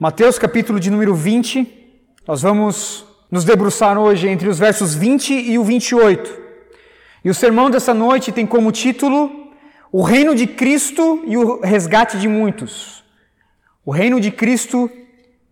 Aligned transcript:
Mateus 0.00 0.38
capítulo 0.38 0.78
de 0.78 0.92
número 0.92 1.12
20, 1.12 1.66
nós 2.24 2.40
vamos 2.40 3.04
nos 3.28 3.42
debruçar 3.42 3.98
hoje 3.98 4.28
entre 4.28 4.48
os 4.48 4.56
versos 4.56 4.94
20 4.94 5.34
e 5.34 5.58
o 5.58 5.64
28. 5.64 6.40
E 7.24 7.28
o 7.28 7.34
sermão 7.34 7.68
dessa 7.68 7.92
noite 7.92 8.30
tem 8.30 8.46
como 8.46 8.70
título 8.70 9.50
O 9.90 10.00
Reino 10.02 10.36
de 10.36 10.46
Cristo 10.46 11.24
e 11.26 11.36
o 11.36 11.60
Resgate 11.60 12.16
de 12.16 12.28
Muitos. 12.28 13.02
O 13.84 13.90
Reino 13.90 14.20
de 14.20 14.30
Cristo 14.30 14.88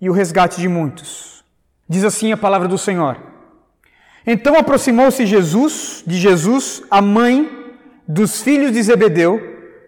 e 0.01 0.09
o 0.09 0.13
Resgate 0.13 0.61
de 0.61 0.69
Muitos. 0.69 1.45
Diz 1.89 2.05
assim 2.05 2.31
a 2.31 2.37
palavra 2.37 2.69
do 2.69 2.79
Senhor. 2.79 3.21
Então 4.25 4.55
aproximou-se 4.55 5.27
Jesus, 5.27 6.05
de 6.07 6.21
Jesus, 6.21 6.85
a 6.89 7.03
mãe 7.03 7.51
dos 8.07 8.43
filhos 8.43 8.71
de 8.71 8.81
Zebedeu, 8.81 9.41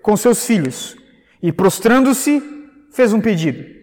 com 0.03 0.17
seus 0.17 0.45
filhos, 0.45 0.97
e 1.41 1.53
prostrando-se, 1.53 2.43
fez 2.91 3.13
um 3.13 3.21
pedido. 3.21 3.78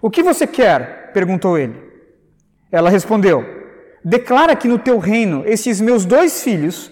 O 0.00 0.10
que 0.10 0.22
você 0.22 0.46
quer? 0.46 1.10
perguntou 1.12 1.58
ele. 1.58 1.74
Ela 2.70 2.90
respondeu: 2.90 3.44
Declara 4.04 4.54
que 4.54 4.68
no 4.68 4.78
teu 4.78 4.98
reino 4.98 5.42
esses 5.46 5.80
meus 5.80 6.04
dois 6.04 6.42
filhos 6.42 6.90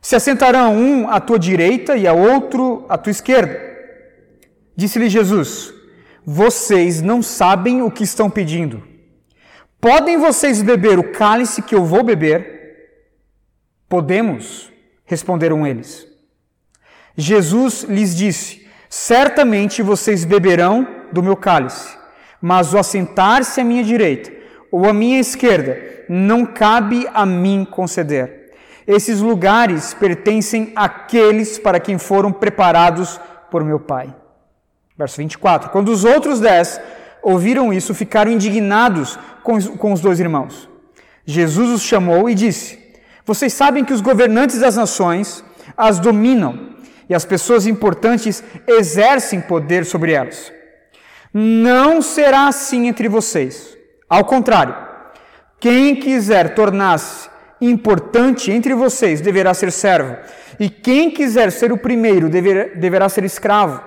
se 0.00 0.16
assentarão 0.16 0.76
um 0.76 1.08
à 1.08 1.20
tua 1.20 1.38
direita 1.38 1.96
e 1.96 2.06
a 2.06 2.12
outro 2.12 2.86
à 2.88 2.96
tua 2.96 3.10
esquerda. 3.10 3.60
Disse-lhe 4.74 5.08
Jesus: 5.08 5.74
Vocês 6.24 7.02
não 7.02 7.22
sabem 7.22 7.82
o 7.82 7.90
que 7.90 8.04
estão 8.04 8.30
pedindo. 8.30 8.82
Podem 9.80 10.16
vocês 10.16 10.62
beber 10.62 10.98
o 10.98 11.12
cálice 11.12 11.62
que 11.62 11.74
eu 11.74 11.84
vou 11.84 12.02
beber? 12.02 12.56
Podemos, 13.88 14.72
responderam 15.04 15.66
eles. 15.66 16.06
Jesus 17.16 17.82
lhes 17.82 18.16
disse: 18.16 18.66
Certamente 18.88 19.82
vocês 19.82 20.24
beberão 20.24 20.86
do 21.12 21.22
meu 21.22 21.36
cálice 21.36 21.97
mas 22.40 22.72
o 22.72 22.78
assentar-se 22.78 23.60
à 23.60 23.64
minha 23.64 23.84
direita 23.84 24.32
ou 24.70 24.88
à 24.88 24.92
minha 24.92 25.18
esquerda 25.18 25.78
não 26.08 26.44
cabe 26.44 27.06
a 27.12 27.26
mim 27.26 27.66
conceder. 27.70 28.52
Esses 28.86 29.20
lugares 29.20 29.92
pertencem 29.92 30.72
àqueles 30.74 31.58
para 31.58 31.78
quem 31.78 31.98
foram 31.98 32.32
preparados 32.32 33.20
por 33.50 33.62
meu 33.62 33.78
Pai. 33.78 34.14
Verso 34.96 35.18
24. 35.18 35.70
Quando 35.70 35.90
os 35.90 36.04
outros 36.04 36.40
dez 36.40 36.80
ouviram 37.22 37.72
isso, 37.72 37.94
ficaram 37.94 38.30
indignados 38.30 39.18
com 39.42 39.92
os, 39.92 40.00
dois 40.00 40.20
irmãos. 40.20 40.68
Jesus 41.24 41.70
os 41.70 41.82
chamou 41.82 42.30
e 42.30 42.34
disse: 42.34 42.78
Vocês 43.24 43.52
sabem 43.52 43.84
que 43.84 43.92
os 43.92 44.00
governantes 44.00 44.58
das 44.60 44.76
nações 44.76 45.44
as 45.76 45.98
dominam 45.98 46.70
e 47.08 47.14
as 47.14 47.24
pessoas 47.24 47.66
importantes 47.66 48.42
exercem 48.66 49.40
poder 49.40 49.84
sobre 49.84 50.12
elas. 50.12 50.52
Não 51.32 52.00
será 52.00 52.48
assim 52.48 52.86
entre 52.86 53.08
vocês. 53.08 53.76
Ao 54.08 54.24
contrário, 54.24 54.74
quem 55.60 55.96
quiser 55.96 56.54
tornar-se 56.54 57.28
importante 57.60 58.50
entre 58.50 58.74
vocês 58.74 59.20
deverá 59.20 59.52
ser 59.52 59.72
servo, 59.72 60.16
e 60.58 60.70
quem 60.70 61.10
quiser 61.10 61.50
ser 61.50 61.72
o 61.72 61.78
primeiro 61.78 62.28
deverá, 62.28 62.74
deverá 62.74 63.08
ser 63.08 63.24
escravo, 63.24 63.82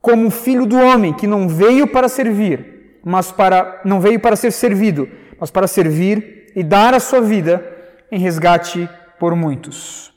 como 0.00 0.30
filho 0.30 0.66
do 0.66 0.76
homem 0.76 1.12
que 1.12 1.26
não 1.26 1.48
veio 1.48 1.86
para 1.86 2.08
servir, 2.08 3.00
mas 3.04 3.30
para 3.30 3.80
não 3.84 4.00
veio 4.00 4.18
para 4.18 4.36
ser 4.36 4.50
servido, 4.50 5.08
mas 5.38 5.50
para 5.50 5.66
servir 5.66 6.52
e 6.54 6.62
dar 6.62 6.92
a 6.92 7.00
sua 7.00 7.20
vida 7.20 7.64
em 8.10 8.18
resgate 8.18 8.88
por 9.18 9.34
muitos. 9.36 10.12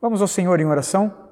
Vamos 0.00 0.22
ao 0.22 0.28
Senhor 0.28 0.60
em 0.60 0.66
oração. 0.66 1.23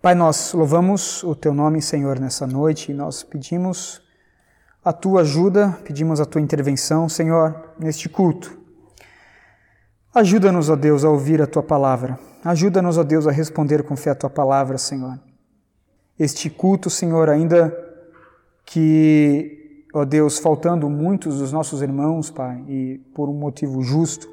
Pai, 0.00 0.14
nós 0.14 0.52
louvamos 0.52 1.24
o 1.24 1.34
teu 1.34 1.52
nome, 1.52 1.82
Senhor, 1.82 2.20
nessa 2.20 2.46
noite 2.46 2.92
e 2.92 2.94
nós 2.94 3.24
pedimos 3.24 4.00
a 4.84 4.92
tua 4.92 5.22
ajuda, 5.22 5.76
pedimos 5.82 6.20
a 6.20 6.24
tua 6.24 6.40
intervenção, 6.40 7.08
Senhor, 7.08 7.72
neste 7.76 8.08
culto. 8.08 8.56
Ajuda-nos, 10.14 10.70
ó 10.70 10.76
Deus, 10.76 11.04
a 11.04 11.10
ouvir 11.10 11.42
a 11.42 11.48
tua 11.48 11.64
palavra. 11.64 12.16
Ajuda-nos, 12.44 12.96
ó 12.96 13.02
Deus, 13.02 13.26
a 13.26 13.32
responder 13.32 13.82
com 13.82 13.96
fé 13.96 14.10
a 14.10 14.14
tua 14.14 14.30
palavra, 14.30 14.78
Senhor. 14.78 15.18
Este 16.16 16.48
culto, 16.48 16.88
Senhor, 16.88 17.28
ainda 17.28 17.76
que, 18.64 19.84
ó 19.92 20.04
Deus, 20.04 20.38
faltando 20.38 20.88
muitos 20.88 21.40
dos 21.40 21.50
nossos 21.50 21.82
irmãos, 21.82 22.30
Pai, 22.30 22.64
e 22.68 22.98
por 23.16 23.28
um 23.28 23.34
motivo 23.34 23.82
justo, 23.82 24.28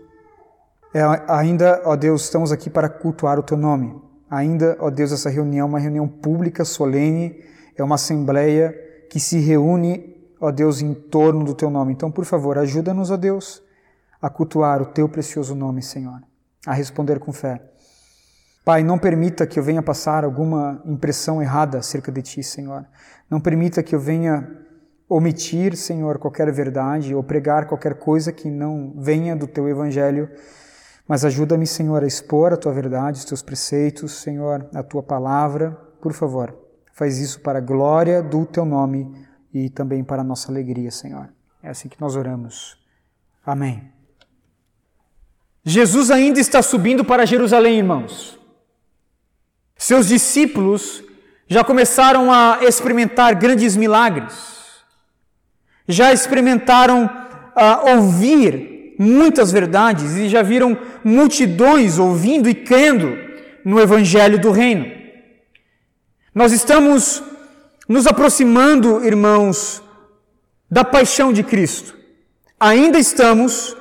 é, 0.94 1.02
ainda, 1.28 1.82
ó 1.86 1.96
Deus, 1.96 2.22
estamos 2.22 2.52
aqui 2.52 2.70
para 2.70 2.88
cultuar 2.88 3.40
o 3.40 3.44
teu 3.44 3.58
nome. 3.58 4.05
Ainda, 4.30 4.76
ó 4.80 4.90
Deus, 4.90 5.12
essa 5.12 5.30
reunião 5.30 5.68
é 5.68 5.70
uma 5.70 5.80
reunião 5.80 6.08
pública, 6.08 6.66
solene, 6.66 7.44
é 7.76 7.84
uma 7.84 7.96
assembleia 7.96 8.74
que 9.10 9.20
se 9.20 9.40
reúne, 9.40 10.16
ó 10.40 10.52
Deus, 10.52 10.82
em 10.82 10.94
torno 10.94 11.44
do 11.44 11.54
teu 11.54 11.70
nome. 11.70 11.94
Então, 11.94 12.12
por 12.12 12.26
favor, 12.26 12.58
ajuda-nos, 12.58 13.12
ó 13.12 13.18
Deus, 13.18 13.62
a 14.22 14.30
cultuar 14.30 14.82
o 14.82 14.86
teu 14.86 15.08
precioso 15.08 15.54
nome, 15.54 15.82
Senhor, 15.82 16.22
a 16.66 16.74
responder 16.74 17.20
com 17.20 17.32
fé. 17.32 17.62
Pai, 18.64 18.84
não 18.84 18.98
permita 18.98 19.46
que 19.46 19.60
eu 19.60 19.64
venha 19.64 19.84
passar 19.84 20.26
alguma 20.26 20.82
impressão 20.86 21.40
errada 21.40 21.78
acerca 21.78 22.12
de 22.12 22.24
ti, 22.24 22.42
Senhor. 22.42 22.84
Não 23.30 23.40
permita 23.40 23.84
que 23.84 23.94
eu 23.94 24.00
venha 24.00 24.66
omitir, 25.08 25.78
Senhor, 25.78 26.18
qualquer 26.18 26.52
verdade 26.52 27.14
ou 27.14 27.24
pregar 27.24 27.68
qualquer 27.68 27.94
coisa 28.00 28.32
que 28.32 28.50
não 28.50 28.92
venha 28.98 29.36
do 29.36 29.46
teu 29.46 29.70
evangelho 29.70 30.28
mas 31.08 31.24
ajuda-me, 31.24 31.68
Senhor, 31.68 32.04
a 32.04 32.08
expor 32.08 32.52
a 32.52 32.58
tua 32.58 32.74
verdade, 32.74 33.20
os 33.20 33.26
teus 33.26 33.42
preceitos, 33.44 34.14
Senhor, 34.14 34.68
a 34.74 34.82
tua 34.82 35.04
palavra. 35.04 35.72
Por 36.02 36.14
favor, 36.14 36.58
faz 36.94 37.20
isso 37.20 37.42
para 37.42 37.60
a 37.60 37.62
glória 37.62 38.24
do 38.24 38.46
teu 38.46 38.66
nome 38.66 39.14
e 39.54 39.70
também 39.70 40.04
para 40.04 40.22
a 40.22 40.26
nossa 40.26 40.52
alegria, 40.52 40.90
Senhor. 40.90 41.30
É 41.62 41.70
assim 41.70 41.88
que 41.88 42.02
nós 42.02 42.16
oramos. 42.16 42.78
Amém. 43.46 43.92
Jesus 45.64 46.10
ainda 46.12 46.40
está 46.40 46.62
subindo 46.62 47.06
para 47.06 47.26
Jerusalém, 47.26 47.78
irmãos. 47.78 48.40
Seus 49.76 50.08
discípulos 50.08 51.04
já 51.48 51.64
começaram 51.64 52.32
a 52.32 52.60
experimentar 52.64 53.36
grandes 53.36 53.76
milagres, 53.76 54.84
já 55.88 56.12
experimentaram 56.12 57.10
a 57.56 57.92
ouvir 57.94 58.75
muitas 58.98 59.52
verdades 59.52 60.16
e 60.16 60.30
já 60.30 60.42
viram 60.42 60.78
multidões 61.04 62.00
ouvindo 62.00 62.50
e 62.50 62.56
crendo 62.56 63.18
no 63.64 63.80
Evangelho 63.80 64.40
do 64.40 64.52
Reino. 64.52 64.86
Nós 66.34 66.52
estamos 66.52 67.24
nos 67.88 68.08
aproximando, 68.08 69.06
irmãos, 69.06 69.82
da 70.70 70.84
paixão 70.84 71.32
de 71.32 71.44
Cristo. 71.44 71.96
Ainda 72.60 72.98
estamos 73.00 73.76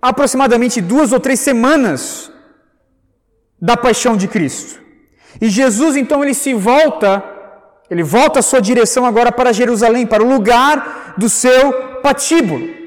aproximadamente 0.00 0.80
duas 0.80 1.12
ou 1.12 1.20
três 1.20 1.40
semanas 1.40 2.30
da 3.60 3.76
paixão 3.76 4.16
de 4.16 4.28
Cristo. 4.28 4.80
E 5.40 5.48
Jesus, 5.48 5.96
então, 5.96 6.22
ele 6.22 6.34
se 6.34 6.54
volta, 6.54 7.22
ele 7.90 8.02
volta 8.02 8.38
a 8.38 8.42
sua 8.42 8.60
direção 8.60 9.04
agora 9.04 9.30
para 9.30 9.52
Jerusalém, 9.52 10.06
para 10.06 10.22
o 10.22 10.28
lugar 10.28 11.14
do 11.16 11.28
seu 11.28 11.72
patíbulo. 12.00 12.85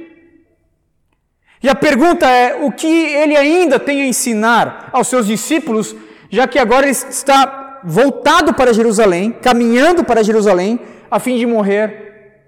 E 1.62 1.70
a 1.70 1.76
pergunta 1.76 2.30
é: 2.30 2.64
o 2.64 2.72
que 2.72 2.88
ele 2.88 3.36
ainda 3.36 3.80
tem 3.80 4.02
a 4.02 4.08
ensinar 4.08 4.90
aos 4.92 5.08
seus 5.08 5.28
discípulos, 5.28 5.96
já 6.30 6.48
que 6.48 6.58
agora 6.58 6.86
ele 6.86 6.92
está 6.92 7.82
voltado 7.84 8.54
para 8.54 8.74
Jerusalém, 8.74 9.32
caminhando 9.32 10.04
para 10.04 10.24
Jerusalém, 10.24 10.80
a 11.10 11.20
fim 11.20 11.38
de 11.38 11.46
morrer 11.46 12.44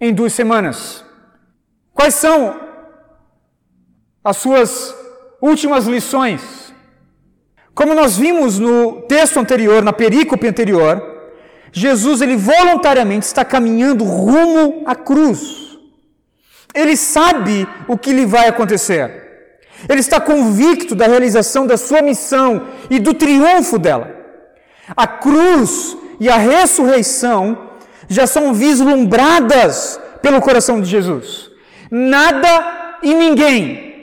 em 0.00 0.12
duas 0.12 0.32
semanas? 0.32 1.04
Quais 1.92 2.14
são 2.14 2.60
as 4.22 4.36
suas 4.36 4.94
últimas 5.40 5.86
lições? 5.86 6.64
Como 7.74 7.94
nós 7.94 8.16
vimos 8.16 8.58
no 8.58 9.02
texto 9.02 9.38
anterior, 9.38 9.82
na 9.82 9.92
perícope 9.92 10.46
anterior, 10.46 11.02
Jesus 11.72 12.20
ele 12.20 12.36
voluntariamente 12.36 13.26
está 13.26 13.44
caminhando 13.44 14.04
rumo 14.04 14.84
à 14.86 14.94
cruz. 14.94 15.63
Ele 16.74 16.96
sabe 16.96 17.68
o 17.86 17.96
que 17.96 18.12
lhe 18.12 18.26
vai 18.26 18.48
acontecer. 18.48 19.22
Ele 19.88 20.00
está 20.00 20.20
convicto 20.20 20.94
da 20.94 21.06
realização 21.06 21.66
da 21.66 21.76
sua 21.76 22.02
missão 22.02 22.68
e 22.90 22.98
do 22.98 23.14
triunfo 23.14 23.78
dela. 23.78 24.10
A 24.96 25.06
cruz 25.06 25.96
e 26.18 26.28
a 26.28 26.36
ressurreição 26.36 27.70
já 28.08 28.26
são 28.26 28.52
vislumbradas 28.52 30.00
pelo 30.20 30.40
coração 30.40 30.80
de 30.80 30.88
Jesus. 30.88 31.50
Nada 31.90 32.98
e 33.02 33.14
ninguém 33.14 33.94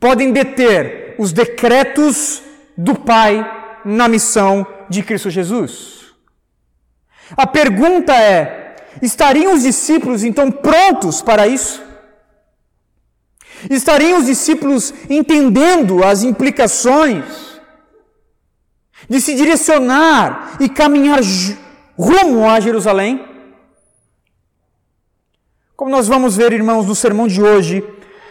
podem 0.00 0.32
deter 0.32 1.14
os 1.18 1.32
decretos 1.32 2.42
do 2.76 2.94
Pai 2.94 3.78
na 3.84 4.08
missão 4.08 4.66
de 4.88 5.02
Cristo 5.02 5.30
Jesus. 5.30 6.02
A 7.36 7.46
pergunta 7.46 8.14
é: 8.14 8.71
Estariam 9.00 9.54
os 9.54 9.62
discípulos 9.62 10.22
então 10.22 10.50
prontos 10.50 11.22
para 11.22 11.46
isso? 11.46 11.82
Estariam 13.70 14.18
os 14.18 14.26
discípulos 14.26 14.92
entendendo 15.08 16.04
as 16.04 16.22
implicações 16.22 17.24
de 19.08 19.20
se 19.20 19.34
direcionar 19.34 20.56
e 20.60 20.68
caminhar 20.68 21.20
rumo 21.96 22.48
a 22.48 22.60
Jerusalém? 22.60 23.24
Como 25.76 25.90
nós 25.90 26.06
vamos 26.06 26.36
ver, 26.36 26.52
irmãos, 26.52 26.86
no 26.86 26.94
sermão 26.94 27.26
de 27.26 27.42
hoje, 27.42 27.84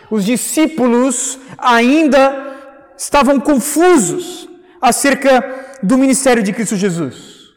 os 0.09 0.25
discípulos 0.25 1.39
ainda 1.57 2.51
estavam 2.97 3.39
confusos 3.39 4.47
acerca 4.81 5.77
do 5.81 5.97
ministério 5.97 6.43
de 6.43 6.53
Cristo 6.53 6.75
Jesus. 6.75 7.51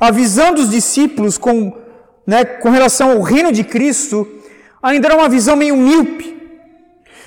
A 0.00 0.10
visão 0.10 0.54
dos 0.54 0.70
discípulos 0.70 1.36
com, 1.36 1.70
né, 2.26 2.44
com 2.44 2.70
relação 2.70 3.12
ao 3.12 3.20
reino 3.20 3.52
de 3.52 3.64
Cristo 3.64 4.28
ainda 4.82 5.08
era 5.08 5.16
uma 5.16 5.28
visão 5.28 5.56
meio 5.56 5.76
míope. 5.76 6.40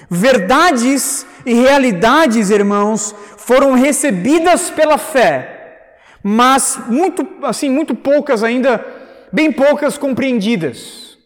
Verdades 0.10 1.26
e 1.46 1.54
realidades, 1.54 2.50
irmãos, 2.50 3.16
foram 3.38 3.74
recebidas 3.74 4.70
pela 4.70 4.98
fé, 4.98 5.90
mas 6.24 6.80
muito 6.88 7.28
assim, 7.44 7.70
muito 7.70 7.96
poucas 7.96 8.44
ainda, 8.44 8.86
bem 9.32 9.52
poucas 9.52 9.98
compreendidas. 9.98 11.18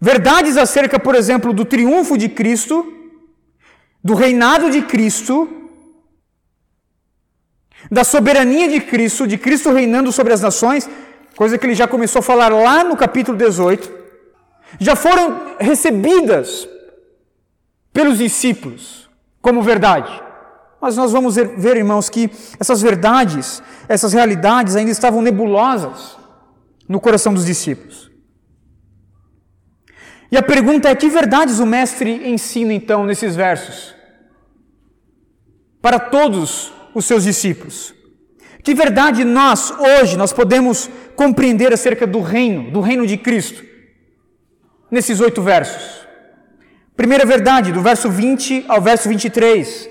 Verdades 0.00 0.56
acerca, 0.56 0.98
por 0.98 1.14
exemplo, 1.14 1.52
do 1.52 1.64
triunfo 1.64 2.16
de 2.16 2.28
Cristo, 2.28 2.94
do 4.02 4.14
reinado 4.14 4.70
de 4.70 4.82
Cristo, 4.82 5.48
da 7.90 8.04
soberania 8.04 8.68
de 8.68 8.80
Cristo, 8.80 9.26
de 9.26 9.36
Cristo 9.36 9.72
reinando 9.72 10.12
sobre 10.12 10.32
as 10.32 10.40
nações, 10.40 10.88
coisa 11.38 11.56
que 11.56 11.64
ele 11.64 11.74
já 11.76 11.86
começou 11.86 12.18
a 12.18 12.22
falar 12.22 12.48
lá 12.48 12.82
no 12.82 12.96
capítulo 12.96 13.38
18, 13.38 13.88
já 14.80 14.96
foram 14.96 15.54
recebidas 15.60 16.68
pelos 17.92 18.18
discípulos 18.18 19.08
como 19.40 19.62
verdade. 19.62 20.20
Mas 20.80 20.96
nós 20.96 21.12
vamos 21.12 21.36
ver, 21.36 21.76
irmãos, 21.76 22.08
que 22.08 22.28
essas 22.58 22.82
verdades, 22.82 23.62
essas 23.88 24.12
realidades 24.12 24.74
ainda 24.74 24.90
estavam 24.90 25.22
nebulosas 25.22 26.18
no 26.88 26.98
coração 26.98 27.32
dos 27.32 27.46
discípulos. 27.46 28.10
E 30.32 30.36
a 30.36 30.42
pergunta 30.42 30.88
é: 30.88 30.96
que 30.96 31.08
verdades 31.08 31.60
o 31.60 31.66
Mestre 31.66 32.28
ensina 32.28 32.72
então 32.72 33.06
nesses 33.06 33.36
versos? 33.36 33.94
Para 35.80 36.00
todos 36.00 36.72
os 36.92 37.04
seus 37.04 37.22
discípulos. 37.22 37.94
Que 38.68 38.74
verdade 38.74 39.24
nós, 39.24 39.70
hoje, 39.70 40.14
nós 40.14 40.30
podemos 40.30 40.90
compreender 41.16 41.72
acerca 41.72 42.06
do 42.06 42.20
reino, 42.20 42.70
do 42.70 42.82
reino 42.82 43.06
de 43.06 43.16
Cristo, 43.16 43.64
nesses 44.90 45.20
oito 45.20 45.40
versos? 45.40 46.06
Primeira 46.94 47.24
verdade, 47.24 47.72
do 47.72 47.80
verso 47.80 48.10
20 48.10 48.66
ao 48.68 48.82
verso 48.82 49.08
23. 49.08 49.88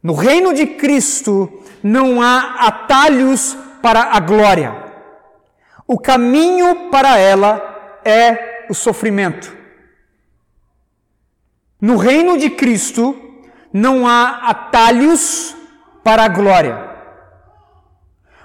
No 0.00 0.14
reino 0.14 0.54
de 0.54 0.64
Cristo 0.64 1.64
não 1.82 2.22
há 2.22 2.68
atalhos 2.68 3.58
para 3.82 4.14
a 4.14 4.20
glória. 4.20 4.76
O 5.84 5.98
caminho 5.98 6.90
para 6.92 7.18
ela 7.18 8.00
é 8.04 8.66
o 8.70 8.74
sofrimento. 8.74 9.52
No 11.80 11.96
reino 11.96 12.38
de 12.38 12.48
Cristo 12.48 13.42
não 13.72 14.06
há 14.06 14.48
atalhos 14.48 15.56
para 16.04 16.22
a 16.22 16.28
glória. 16.28 16.87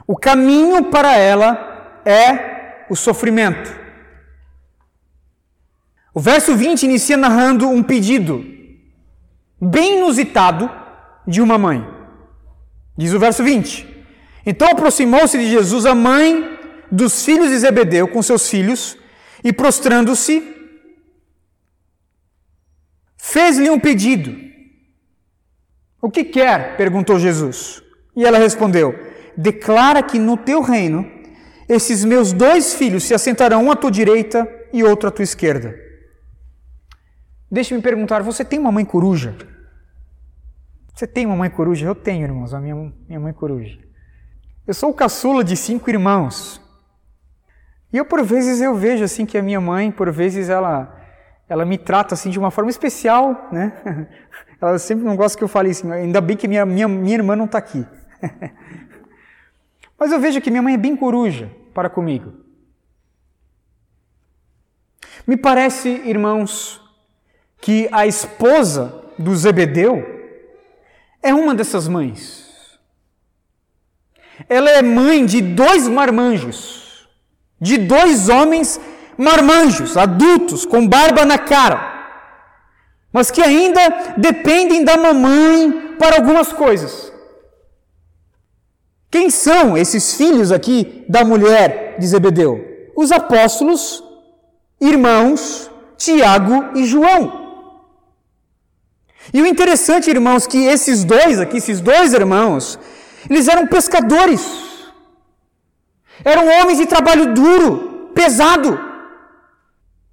O 0.07 0.17
caminho 0.17 0.85
para 0.85 1.15
ela 1.15 2.01
é 2.05 2.85
o 2.89 2.95
sofrimento. 2.95 3.73
O 6.13 6.19
verso 6.19 6.55
20 6.55 6.83
inicia 6.83 7.17
narrando 7.17 7.67
um 7.67 7.81
pedido 7.81 8.45
bem 9.59 9.97
inusitado 9.97 10.69
de 11.25 11.41
uma 11.41 11.57
mãe. 11.57 11.88
Diz 12.97 13.13
o 13.13 13.19
verso 13.19 13.44
20: 13.44 14.05
Então 14.45 14.67
aproximou-se 14.67 15.38
de 15.38 15.50
Jesus 15.50 15.85
a 15.85 15.95
mãe 15.95 16.59
dos 16.91 17.25
filhos 17.25 17.49
de 17.49 17.57
Zebedeu 17.57 18.07
com 18.07 18.21
seus 18.21 18.47
filhos 18.49 18.97
e 19.44 19.51
prostrando-se, 19.51 20.56
fez-lhe 23.17 23.69
um 23.69 23.79
pedido. 23.79 24.35
O 26.01 26.11
que 26.11 26.23
quer? 26.23 26.77
perguntou 26.77 27.17
Jesus. 27.17 27.81
E 28.15 28.23
ela 28.23 28.38
respondeu: 28.38 29.12
Declara 29.35 30.03
que 30.03 30.19
no 30.19 30.38
teu 30.38 30.62
reino 30.62 31.09
esses 31.68 32.03
meus 32.03 32.33
dois 32.33 32.74
filhos 32.74 33.03
se 33.03 33.13
assentarão 33.13 33.65
um 33.65 33.71
à 33.71 33.75
tua 33.75 33.91
direita 33.91 34.47
e 34.71 34.83
outro 34.83 35.09
à 35.09 35.12
tua 35.12 35.24
esquerda. 35.24 35.75
Deixe-me 37.50 37.81
perguntar: 37.81 38.21
você 38.21 38.44
tem 38.44 38.59
uma 38.59 38.71
mãe 38.71 38.85
coruja? 38.85 39.35
Você 40.94 41.07
tem 41.07 41.25
uma 41.25 41.35
mãe 41.35 41.50
coruja? 41.50 41.85
Eu 41.85 41.95
tenho, 41.95 42.24
irmãos, 42.24 42.53
a 42.53 42.59
minha, 42.59 42.75
minha 43.07 43.19
mãe 43.19 43.33
coruja. 43.33 43.80
Eu 44.65 44.74
sou 44.74 44.91
o 44.91 44.94
caçula 44.94 45.44
de 45.44 45.57
cinco 45.57 45.89
irmãos. 45.89 46.62
E 47.91 47.97
eu, 47.97 48.06
por 48.06 48.24
vezes, 48.24 48.62
eu 48.62 48.75
vejo 48.75 49.03
assim 49.03 49.25
que 49.25 49.38
a 49.38 49.41
minha 49.41 49.59
mãe, 49.59 49.91
por 49.91 50.12
vezes, 50.12 50.50
ela, 50.50 51.00
ela 51.47 51.65
me 51.65 51.77
trata 51.77 52.13
assim 52.13 52.30
de 52.30 52.39
uma 52.39 52.50
forma 52.50 52.69
especial, 52.69 53.50
né? 53.51 53.74
Ela 54.62 54.80
sempre 54.80 55.03
não 55.03 55.18
gosta 55.18 55.38
que 55.38 55.44
eu 55.44 55.47
fale 55.50 55.71
assim, 55.71 55.91
ainda 55.91 56.21
bem 56.21 56.38
que 56.38 56.47
minha, 56.47 56.65
minha, 56.65 56.88
minha 56.88 57.15
irmã 57.15 57.35
não 57.35 57.44
está 57.44 57.57
aqui. 57.57 57.85
Mas 60.03 60.11
eu 60.11 60.19
vejo 60.19 60.41
que 60.41 60.51
minha 60.51 60.61
mãe 60.61 60.73
é 60.73 60.77
bem 60.77 60.97
coruja 60.97 61.50
para 61.73 61.89
comigo. 61.89 62.33
Me 65.25 65.38
parece, 65.38 65.88
irmãos, 65.88 66.81
que 67.61 67.88
a 67.89 68.05
esposa 68.05 69.01
do 69.17 69.33
Zebedeu 69.33 70.03
é 71.21 71.33
uma 71.33 71.55
dessas 71.55 71.88
mães. 71.88 72.77
Ela 74.50 74.71
é 74.71 74.81
mãe 74.81 75.25
de 75.25 75.39
dois 75.39 75.88
marmanjos, 75.88 77.07
de 77.57 77.77
dois 77.77 78.27
homens 78.27 78.81
marmanjos, 79.17 79.95
adultos, 79.95 80.65
com 80.65 80.85
barba 80.85 81.23
na 81.23 81.38
cara, 81.38 81.79
mas 83.09 83.31
que 83.31 83.41
ainda 83.41 83.79
dependem 84.17 84.83
da 84.83 84.97
mamãe 84.97 85.95
para 85.97 86.17
algumas 86.17 86.51
coisas. 86.51 87.12
Quem 89.13 89.30
são 89.30 89.77
esses 89.77 90.15
filhos 90.15 90.51
aqui 90.51 91.06
da 91.07 91.24
mulher 91.24 91.98
de 92.00 92.07
Zebedeu? 92.07 92.54
Os 92.95 93.12
apóstolos, 93.12 94.04
irmãos 94.81 95.69
Tiago 95.95 96.75
e 96.80 96.83
João. 96.83 97.21
E 99.31 99.39
o 99.39 99.45
interessante, 99.45 100.10
irmãos, 100.10 100.48
que 100.48 100.65
esses 100.65 101.04
dois 101.04 101.39
aqui, 101.39 101.57
esses 101.57 101.80
dois 101.80 102.12
irmãos, 102.12 102.80
eles 103.30 103.48
eram 103.48 103.68
pescadores. 103.68 104.44
Eram 106.25 106.48
homens 106.48 106.80
de 106.80 106.88
trabalho 106.88 107.36
duro, 107.36 108.09
pesado. 108.16 108.80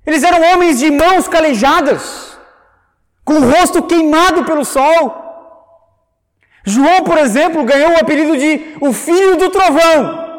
Eles 0.05 0.23
eram 0.23 0.43
homens 0.53 0.79
de 0.79 0.91
mãos 0.91 1.27
calejadas, 1.27 2.36
com 3.24 3.36
o 3.39 3.51
rosto 3.51 3.82
queimado 3.82 4.44
pelo 4.44 4.63
sol. 4.63 5.19
João, 6.70 7.03
por 7.05 7.19
exemplo, 7.19 7.65
ganhou 7.65 7.93
o 7.93 8.00
apelido 8.00 8.36
de 8.36 8.77
o 8.81 8.93
filho 8.93 9.36
do 9.36 9.50
trovão. 9.50 10.31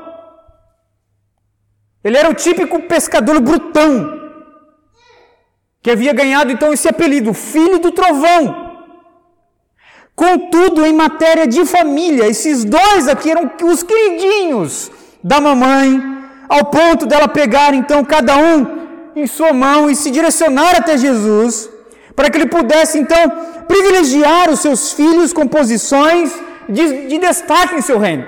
Ele 2.04 2.18
era 2.18 2.30
o 2.30 2.34
típico 2.34 2.82
pescador 2.84 3.40
brutão, 3.40 4.20
que 5.82 5.92
havia 5.92 6.14
ganhado 6.14 6.52
então 6.52 6.74
esse 6.74 6.88
apelido, 6.88 7.34
filho 7.34 7.80
do 7.80 7.92
trovão. 7.92 8.72
Contudo, 10.16 10.86
em 10.86 10.94
matéria 10.94 11.48
de 11.48 11.66
família, 11.66 12.28
esses 12.28 12.64
dois 12.64 13.08
aqui 13.08 13.32
eram 13.32 13.50
os 13.64 13.84
queridinhos 13.84 14.92
da 15.24 15.40
mamãe, 15.40 16.02
ao 16.50 16.66
ponto 16.66 17.06
dela 17.06 17.28
pegar 17.28 17.74
então 17.74 18.04
cada 18.04 18.36
um 18.38 18.82
em 19.16 19.28
sua 19.28 19.54
mão 19.54 19.90
e 19.90 19.96
se 19.96 20.12
direcionar 20.12 20.76
até 20.76 20.98
Jesus, 20.98 21.70
para 22.16 22.30
que 22.30 22.38
ele 22.38 22.48
pudesse 22.48 23.00
então 23.00 23.66
privilegiar 23.68 24.50
os 24.50 24.60
seus 24.60 24.94
filhos 24.94 25.34
com 25.34 25.48
posições 25.48 26.34
de, 26.68 27.08
de 27.08 27.18
destaque 27.18 27.76
em 27.76 27.82
seu 27.82 27.98
reino. 27.98 28.26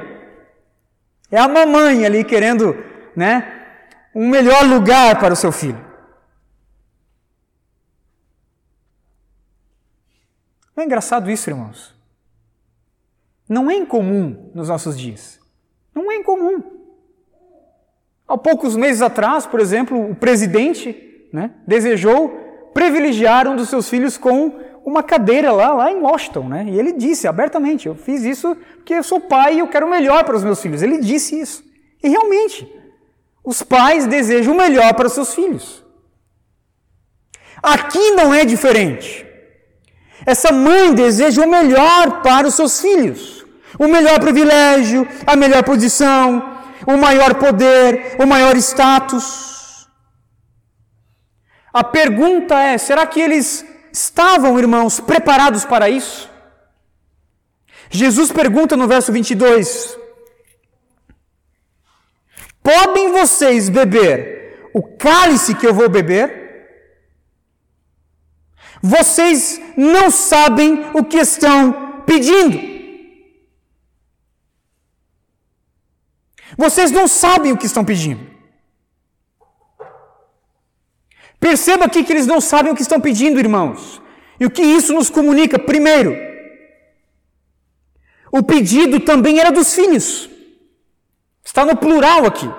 É 1.31 1.37
a 1.37 1.47
mamãe 1.47 2.05
ali 2.05 2.23
querendo, 2.23 2.75
né, 3.15 3.61
um 4.13 4.29
melhor 4.29 4.63
lugar 4.63 5.19
para 5.19 5.33
o 5.33 5.37
seu 5.37 5.51
filho. 5.51 5.83
Não 10.75 10.83
é 10.83 10.85
engraçado 10.85 11.29
isso, 11.29 11.49
irmãos? 11.49 11.93
Não 13.47 13.69
é 13.69 13.75
incomum 13.75 14.51
nos 14.53 14.69
nossos 14.69 14.97
dias. 14.97 15.39
Não 15.93 16.11
é 16.11 16.15
incomum. 16.15 16.63
Há 18.27 18.37
poucos 18.37 18.75
meses 18.75 19.01
atrás, 19.01 19.45
por 19.45 19.59
exemplo, 19.59 20.09
o 20.09 20.15
presidente 20.15 21.29
né, 21.31 21.51
desejou 21.67 22.42
privilegiar 22.73 23.47
um 23.47 23.55
dos 23.55 23.69
seus 23.69 23.89
filhos 23.89 24.17
com 24.17 24.59
uma 24.85 25.01
cadeira 25.01 25.51
lá, 25.51 25.73
lá 25.73 25.91
em 25.91 25.99
Washington. 25.99 26.47
Né? 26.47 26.65
E 26.69 26.79
ele 26.79 26.93
disse 26.93 27.27
abertamente: 27.27 27.87
Eu 27.87 27.95
fiz 27.95 28.23
isso 28.23 28.55
porque 28.75 28.93
eu 28.93 29.03
sou 29.03 29.19
pai 29.19 29.55
e 29.55 29.59
eu 29.59 29.67
quero 29.67 29.85
o 29.85 29.89
melhor 29.89 30.23
para 30.23 30.35
os 30.35 30.43
meus 30.43 30.61
filhos. 30.61 30.81
Ele 30.81 30.99
disse 30.99 31.39
isso. 31.39 31.63
E 32.03 32.09
realmente, 32.09 32.69
os 33.43 33.63
pais 33.63 34.05
desejam 34.07 34.53
o 34.53 34.57
melhor 34.57 34.93
para 34.93 35.07
os 35.07 35.13
seus 35.13 35.33
filhos. 35.33 35.83
Aqui 37.61 38.11
não 38.11 38.33
é 38.33 38.43
diferente. 38.43 39.25
Essa 40.25 40.51
mãe 40.51 40.93
deseja 40.93 41.45
o 41.45 41.49
melhor 41.49 42.21
para 42.21 42.47
os 42.47 42.55
seus 42.55 42.79
filhos. 42.79 43.45
O 43.79 43.87
melhor 43.87 44.19
privilégio, 44.19 45.07
a 45.25 45.35
melhor 45.35 45.63
posição, 45.63 46.57
o 46.85 46.97
maior 46.97 47.35
poder, 47.35 48.17
o 48.19 48.25
maior 48.25 48.55
status. 48.57 49.52
A 51.73 51.83
pergunta 51.83 52.61
é: 52.61 52.77
será 52.77 53.07
que 53.07 53.19
eles 53.19 53.65
estavam, 53.91 54.59
irmãos, 54.59 54.99
preparados 54.99 55.65
para 55.65 55.89
isso? 55.89 56.29
Jesus 57.89 58.31
pergunta 58.31 58.77
no 58.77 58.87
verso 58.87 59.11
22: 59.11 59.97
Podem 62.61 63.11
vocês 63.11 63.69
beber 63.69 64.69
o 64.73 64.83
cálice 64.83 65.55
que 65.55 65.65
eu 65.65 65.73
vou 65.73 65.89
beber? 65.89 66.41
Vocês 68.81 69.59
não 69.77 70.11
sabem 70.11 70.85
o 70.93 71.03
que 71.03 71.17
estão 71.17 72.03
pedindo. 72.05 72.73
Vocês 76.57 76.91
não 76.91 77.07
sabem 77.07 77.51
o 77.51 77.57
que 77.57 77.65
estão 77.65 77.85
pedindo. 77.85 78.32
Perceba 81.43 81.83
aqui 81.83 82.05
que 82.05 82.13
eles 82.13 82.25
não 82.25 82.39
sabem 82.39 82.71
o 82.71 82.75
que 82.75 82.81
estão 82.81 83.01
pedindo, 83.01 83.37
irmãos. 83.37 84.01
E 84.39 84.45
o 84.45 84.49
que 84.49 84.61
isso 84.61 84.93
nos 84.93 85.09
comunica? 85.09 85.59
Primeiro, 85.59 86.15
o 88.31 88.41
pedido 88.41 89.01
também 89.01 89.41
era 89.41 89.51
dos 89.51 89.75
filhos. 89.75 90.29
Está 91.43 91.65
no 91.65 91.75
plural 91.75 92.25
aqui. 92.25 92.49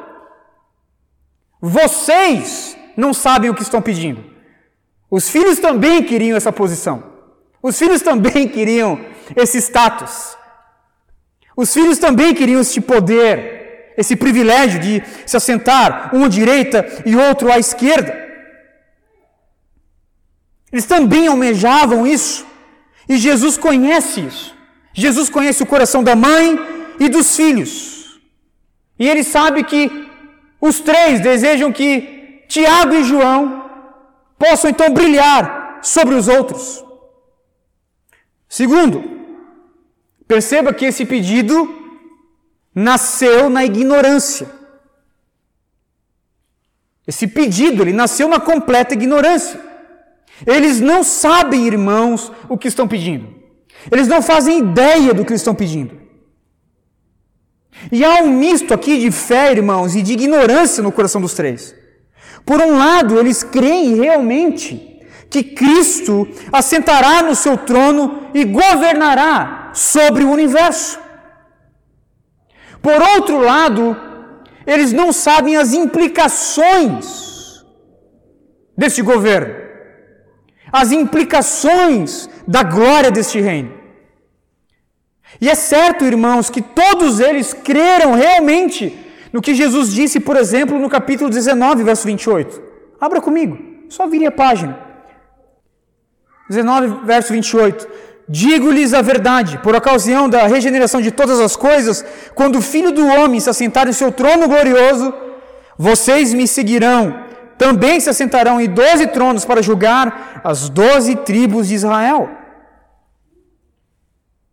Vocês 1.62 2.76
não 2.94 3.14
sabem 3.14 3.48
o 3.48 3.54
que 3.54 3.62
estão 3.62 3.80
pedindo. 3.80 4.22
Os 5.10 5.30
filhos 5.30 5.58
também 5.58 6.02
queriam 6.02 6.36
essa 6.36 6.52
posição. 6.52 7.02
Os 7.62 7.78
filhos 7.78 8.02
também 8.02 8.46
queriam 8.56 9.00
esse 9.34 9.56
status. 9.62 10.36
Os 11.56 11.72
filhos 11.72 11.96
também 11.96 12.34
queriam 12.34 12.60
este 12.60 12.82
poder, 12.82 13.94
esse 13.96 14.14
privilégio 14.14 14.78
de 14.78 15.02
se 15.24 15.38
assentar 15.38 16.14
um 16.14 16.26
à 16.26 16.28
direita 16.28 16.86
e 17.06 17.16
outro 17.16 17.50
à 17.50 17.58
esquerda. 17.58 18.23
Eles 20.74 20.86
também 20.86 21.28
almejavam 21.28 22.04
isso. 22.04 22.44
E 23.08 23.16
Jesus 23.16 23.56
conhece 23.56 24.22
isso. 24.22 24.52
Jesus 24.92 25.30
conhece 25.30 25.62
o 25.62 25.66
coração 25.66 26.02
da 26.02 26.16
mãe 26.16 26.58
e 26.98 27.08
dos 27.08 27.36
filhos. 27.36 28.18
E 28.98 29.08
ele 29.08 29.22
sabe 29.22 29.62
que 29.62 29.88
os 30.60 30.80
três 30.80 31.20
desejam 31.20 31.70
que 31.70 32.42
Tiago 32.48 32.92
e 32.92 33.04
João 33.04 33.70
possam 34.36 34.68
então 34.68 34.92
brilhar 34.92 35.78
sobre 35.80 36.16
os 36.16 36.26
outros. 36.26 36.84
Segundo, 38.48 39.04
perceba 40.26 40.74
que 40.74 40.86
esse 40.86 41.04
pedido 41.06 41.56
nasceu 42.74 43.48
na 43.48 43.64
ignorância. 43.64 44.50
Esse 47.06 47.28
pedido, 47.28 47.82
ele 47.82 47.92
nasceu 47.92 48.26
na 48.26 48.40
completa 48.40 48.92
ignorância. 48.94 49.73
Eles 50.46 50.80
não 50.80 51.04
sabem, 51.04 51.66
irmãos, 51.66 52.32
o 52.48 52.58
que 52.58 52.68
estão 52.68 52.88
pedindo. 52.88 53.28
Eles 53.90 54.08
não 54.08 54.22
fazem 54.22 54.58
ideia 54.58 55.14
do 55.14 55.24
que 55.24 55.34
estão 55.34 55.54
pedindo. 55.54 56.02
E 57.90 58.04
há 58.04 58.22
um 58.22 58.30
misto 58.30 58.72
aqui 58.72 58.98
de 58.98 59.10
fé, 59.10 59.52
irmãos, 59.52 59.94
e 59.94 60.02
de 60.02 60.12
ignorância 60.12 60.82
no 60.82 60.92
coração 60.92 61.20
dos 61.20 61.34
três. 61.34 61.74
Por 62.44 62.60
um 62.60 62.76
lado, 62.76 63.18
eles 63.18 63.42
creem 63.42 63.96
realmente 63.96 65.00
que 65.30 65.42
Cristo 65.42 66.28
assentará 66.52 67.22
no 67.22 67.34
seu 67.34 67.56
trono 67.56 68.28
e 68.32 68.44
governará 68.44 69.70
sobre 69.74 70.24
o 70.24 70.30
universo. 70.30 70.98
Por 72.80 73.00
outro 73.16 73.38
lado, 73.38 73.96
eles 74.66 74.92
não 74.92 75.12
sabem 75.12 75.56
as 75.56 75.72
implicações 75.72 77.64
deste 78.76 79.02
governo 79.02 79.63
as 80.74 80.90
implicações 80.90 82.28
da 82.48 82.64
glória 82.64 83.08
deste 83.08 83.40
reino. 83.40 83.72
E 85.40 85.48
é 85.48 85.54
certo, 85.54 86.04
irmãos, 86.04 86.50
que 86.50 86.60
todos 86.60 87.20
eles 87.20 87.52
creram 87.52 88.14
realmente 88.14 88.98
no 89.32 89.40
que 89.40 89.54
Jesus 89.54 89.92
disse, 89.92 90.18
por 90.18 90.36
exemplo, 90.36 90.76
no 90.76 90.88
capítulo 90.88 91.30
19, 91.30 91.84
verso 91.84 92.04
28. 92.08 92.60
Abra 93.00 93.20
comigo, 93.20 93.56
só 93.88 94.08
vire 94.08 94.26
a 94.26 94.32
página. 94.32 94.76
19, 96.50 97.06
verso 97.06 97.32
28. 97.32 97.86
Digo-lhes 98.28 98.92
a 98.94 99.00
verdade, 99.00 99.58
por 99.58 99.76
ocasião 99.76 100.28
da 100.28 100.44
regeneração 100.48 101.00
de 101.00 101.12
todas 101.12 101.38
as 101.38 101.54
coisas, 101.54 102.04
quando 102.34 102.56
o 102.58 102.62
Filho 102.62 102.90
do 102.90 103.06
Homem 103.06 103.38
se 103.38 103.48
assentar 103.48 103.86
em 103.86 103.92
seu 103.92 104.10
trono 104.10 104.48
glorioso, 104.48 105.14
vocês 105.78 106.34
me 106.34 106.48
seguirão 106.48 107.23
também 107.56 108.00
se 108.00 108.10
assentarão 108.10 108.60
em 108.60 108.68
doze 108.68 109.06
tronos 109.06 109.44
para 109.44 109.62
julgar 109.62 110.40
as 110.42 110.68
doze 110.68 111.16
tribos 111.16 111.68
de 111.68 111.74
Israel. 111.74 112.30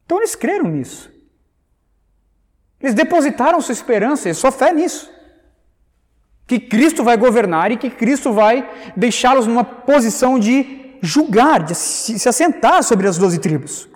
Então 0.06 0.18
eles 0.18 0.36
creram 0.36 0.66
nisso. 0.66 1.12
Eles 2.80 2.94
depositaram 2.94 3.62
sua 3.62 3.74
esperança 3.74 4.30
e 4.30 4.34
sua 4.34 4.52
fé 4.52 4.74
nisso. 4.74 5.10
Que 6.48 6.60
Cristo 6.60 7.04
vai 7.04 7.16
governar 7.16 7.72
e 7.72 7.78
que 7.78 7.90
Cristo 7.90 8.34
vai 8.34 8.70
deixá-los 8.96 9.48
numa 9.48 9.64
posição 9.64 10.38
de 10.38 10.98
julgar, 11.02 11.64
de 11.64 11.76
se 11.76 12.28
assentar 12.28 12.84
sobre 12.84 13.08
as 13.08 13.18
doze 13.18 13.40
tribos. 13.40 13.88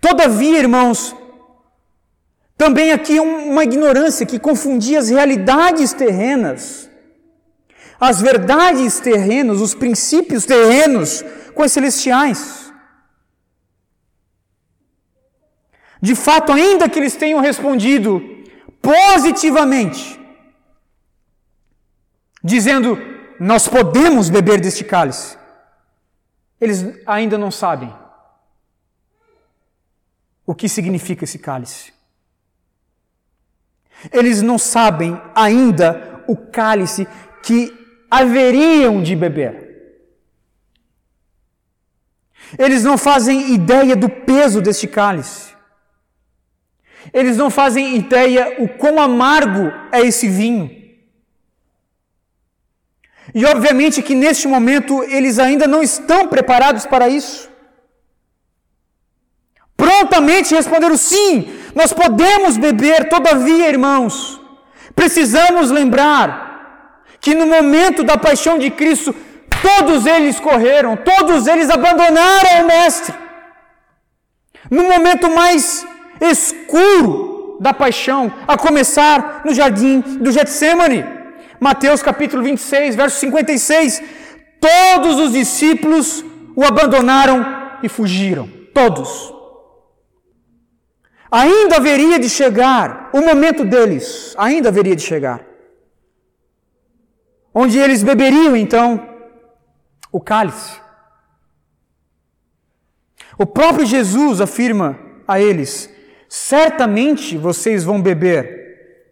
Todavia, 0.00 0.58
irmãos, 0.58 1.14
também 2.56 2.90
aqui 2.90 3.20
uma 3.20 3.64
ignorância 3.64 4.26
que 4.26 4.38
confundia 4.38 4.98
as 4.98 5.08
realidades 5.08 5.92
terrenas 5.92 6.90
as 7.98 8.20
verdades 8.20 9.00
terrenas, 9.00 9.60
os 9.60 9.74
princípios 9.74 10.44
terrenos 10.44 11.22
com 11.54 11.62
os 11.62 11.72
celestiais. 11.72 12.72
De 16.00 16.14
fato, 16.14 16.52
ainda 16.52 16.88
que 16.88 16.98
eles 16.98 17.16
tenham 17.16 17.40
respondido 17.40 18.22
positivamente, 18.82 20.20
dizendo: 22.44 22.98
Nós 23.40 23.66
podemos 23.66 24.28
beber 24.28 24.60
deste 24.60 24.84
cálice, 24.84 25.38
eles 26.60 26.84
ainda 27.06 27.38
não 27.38 27.50
sabem 27.50 27.92
o 30.44 30.54
que 30.54 30.68
significa 30.68 31.24
esse 31.24 31.38
cálice. 31.38 31.92
Eles 34.12 34.42
não 34.42 34.58
sabem 34.58 35.20
ainda 35.34 36.22
o 36.28 36.36
cálice 36.36 37.08
que 37.42 37.85
haveriam 38.10 39.02
de 39.02 39.14
beber. 39.16 39.66
Eles 42.58 42.84
não 42.84 42.96
fazem 42.96 43.54
ideia 43.54 43.96
do 43.96 44.08
peso 44.08 44.62
deste 44.62 44.86
cálice. 44.86 45.54
Eles 47.12 47.36
não 47.36 47.50
fazem 47.50 47.96
ideia 47.96 48.56
o 48.58 48.68
quão 48.68 49.00
amargo 49.00 49.72
é 49.92 50.00
esse 50.00 50.28
vinho. 50.28 50.70
E 53.34 53.44
obviamente 53.44 54.02
que 54.02 54.14
neste 54.14 54.46
momento 54.46 55.02
eles 55.04 55.38
ainda 55.38 55.66
não 55.66 55.82
estão 55.82 56.28
preparados 56.28 56.86
para 56.86 57.08
isso. 57.08 57.50
Prontamente 59.76 60.54
responderam 60.54 60.96
sim, 60.96 61.52
nós 61.74 61.92
podemos 61.92 62.56
beber, 62.56 63.08
todavia, 63.08 63.68
irmãos, 63.68 64.40
precisamos 64.94 65.70
lembrar 65.70 66.45
que 67.20 67.34
no 67.34 67.46
momento 67.46 68.02
da 68.02 68.16
paixão 68.16 68.58
de 68.58 68.70
Cristo, 68.70 69.14
todos 69.62 70.06
eles 70.06 70.38
correram, 70.38 70.96
todos 70.96 71.46
eles 71.46 71.70
abandonaram 71.70 72.62
o 72.62 72.66
Mestre. 72.66 73.14
No 74.70 74.84
momento 74.84 75.30
mais 75.30 75.86
escuro 76.20 77.58
da 77.60 77.72
paixão, 77.72 78.32
a 78.46 78.56
começar 78.56 79.42
no 79.44 79.54
jardim 79.54 80.00
do 80.00 80.30
Getsemane. 80.30 81.04
Mateus 81.58 82.02
capítulo 82.02 82.42
26, 82.42 82.94
verso 82.94 83.18
56. 83.18 84.02
Todos 84.60 85.18
os 85.18 85.32
discípulos 85.32 86.24
o 86.54 86.64
abandonaram 86.64 87.78
e 87.82 87.88
fugiram. 87.88 88.48
Todos. 88.74 89.32
Ainda 91.30 91.76
haveria 91.76 92.18
de 92.18 92.28
chegar 92.28 93.10
o 93.12 93.20
momento 93.20 93.64
deles, 93.64 94.34
ainda 94.38 94.68
haveria 94.68 94.94
de 94.94 95.02
chegar 95.02 95.55
onde 97.58 97.78
eles 97.78 98.02
beberiam 98.02 98.54
então 98.54 99.08
o 100.12 100.20
cálice. 100.20 100.78
O 103.38 103.46
próprio 103.46 103.86
Jesus 103.86 104.42
afirma 104.42 104.98
a 105.26 105.40
eles: 105.40 105.88
certamente 106.28 107.38
vocês 107.38 107.82
vão 107.82 108.02
beber 108.02 109.08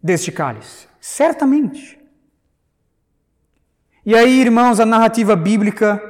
deste 0.00 0.30
cálice. 0.30 0.86
Certamente. 1.00 1.98
E 4.06 4.14
aí, 4.14 4.40
irmãos, 4.40 4.78
a 4.78 4.86
narrativa 4.86 5.34
bíblica 5.34 6.00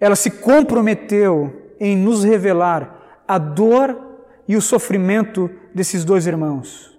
ela 0.00 0.16
se 0.16 0.30
comprometeu 0.30 1.74
em 1.78 1.96
nos 1.96 2.24
revelar 2.24 3.22
a 3.28 3.36
dor 3.36 4.24
e 4.48 4.56
o 4.56 4.62
sofrimento 4.62 5.50
desses 5.74 6.02
dois 6.02 6.26
irmãos. 6.26 6.95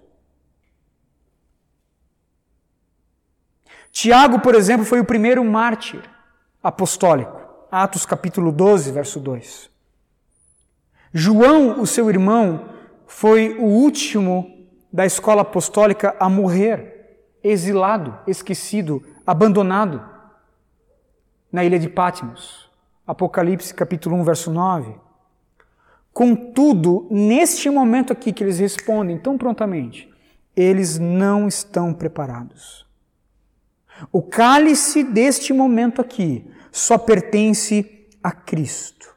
Tiago, 3.90 4.40
por 4.40 4.54
exemplo, 4.54 4.84
foi 4.84 5.00
o 5.00 5.04
primeiro 5.04 5.44
mártir 5.44 6.02
apostólico. 6.62 7.38
Atos 7.70 8.06
capítulo 8.06 8.50
12, 8.50 8.92
verso 8.92 9.20
2. 9.20 9.70
João, 11.12 11.80
o 11.80 11.86
seu 11.86 12.08
irmão, 12.08 12.68
foi 13.06 13.56
o 13.58 13.64
último 13.64 14.66
da 14.92 15.04
escola 15.04 15.42
apostólica 15.42 16.16
a 16.18 16.28
morrer, 16.28 17.26
exilado, 17.42 18.18
esquecido, 18.26 19.02
abandonado 19.26 20.02
na 21.52 21.64
ilha 21.64 21.78
de 21.78 21.88
Patmos. 21.88 22.70
Apocalipse 23.06 23.74
capítulo 23.74 24.16
1, 24.16 24.24
verso 24.24 24.50
9. 24.50 24.94
Contudo, 26.12 27.06
neste 27.10 27.70
momento 27.70 28.12
aqui 28.12 28.32
que 28.32 28.42
eles 28.42 28.58
respondem 28.58 29.18
tão 29.18 29.38
prontamente, 29.38 30.12
eles 30.56 30.98
não 30.98 31.46
estão 31.46 31.94
preparados. 31.94 32.87
O 34.12 34.22
cálice 34.22 35.02
deste 35.02 35.52
momento 35.52 36.00
aqui 36.00 36.44
só 36.70 36.96
pertence 36.96 38.06
a 38.22 38.30
Cristo. 38.30 39.08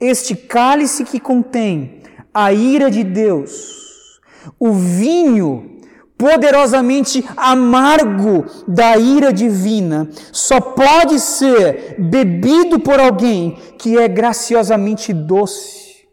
Este 0.00 0.34
cálice 0.34 1.04
que 1.04 1.20
contém 1.20 2.02
a 2.32 2.52
ira 2.52 2.90
de 2.90 3.04
Deus, 3.04 4.20
o 4.58 4.72
vinho 4.72 5.80
poderosamente 6.16 7.24
amargo 7.36 8.46
da 8.66 8.96
ira 8.96 9.32
divina, 9.32 10.08
só 10.32 10.60
pode 10.60 11.20
ser 11.20 11.96
bebido 11.98 12.80
por 12.80 12.98
alguém 12.98 13.58
que 13.78 13.98
é 13.98 14.08
graciosamente 14.08 15.12
doce. 15.12 16.06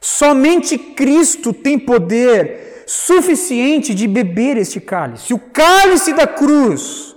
Somente 0.00 0.78
Cristo 0.78 1.52
tem 1.52 1.78
poder 1.78 2.69
suficiente 2.90 3.94
de 3.94 4.08
beber 4.08 4.56
este 4.56 4.80
cálice. 4.80 5.32
O 5.32 5.38
cálice 5.38 6.12
da 6.12 6.26
cruz 6.26 7.14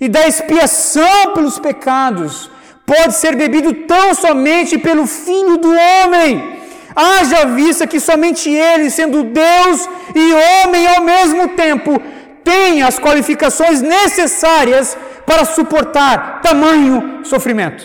e 0.00 0.08
da 0.08 0.26
expiação 0.26 1.32
pelos 1.32 1.60
pecados 1.60 2.50
pode 2.84 3.14
ser 3.14 3.36
bebido 3.36 3.72
tão 3.86 4.16
somente 4.16 4.76
pelo 4.76 5.06
Filho 5.06 5.58
do 5.58 5.70
Homem. 5.70 6.58
Haja 6.96 7.46
vista 7.46 7.86
que 7.86 8.00
somente 8.00 8.50
Ele, 8.50 8.90
sendo 8.90 9.22
Deus 9.22 9.88
e 10.12 10.64
homem 10.64 10.88
ao 10.88 11.04
mesmo 11.04 11.50
tempo, 11.50 12.02
tem 12.42 12.82
as 12.82 12.98
qualificações 12.98 13.80
necessárias 13.80 14.98
para 15.24 15.44
suportar 15.44 16.40
tamanho 16.40 17.24
sofrimento. 17.24 17.84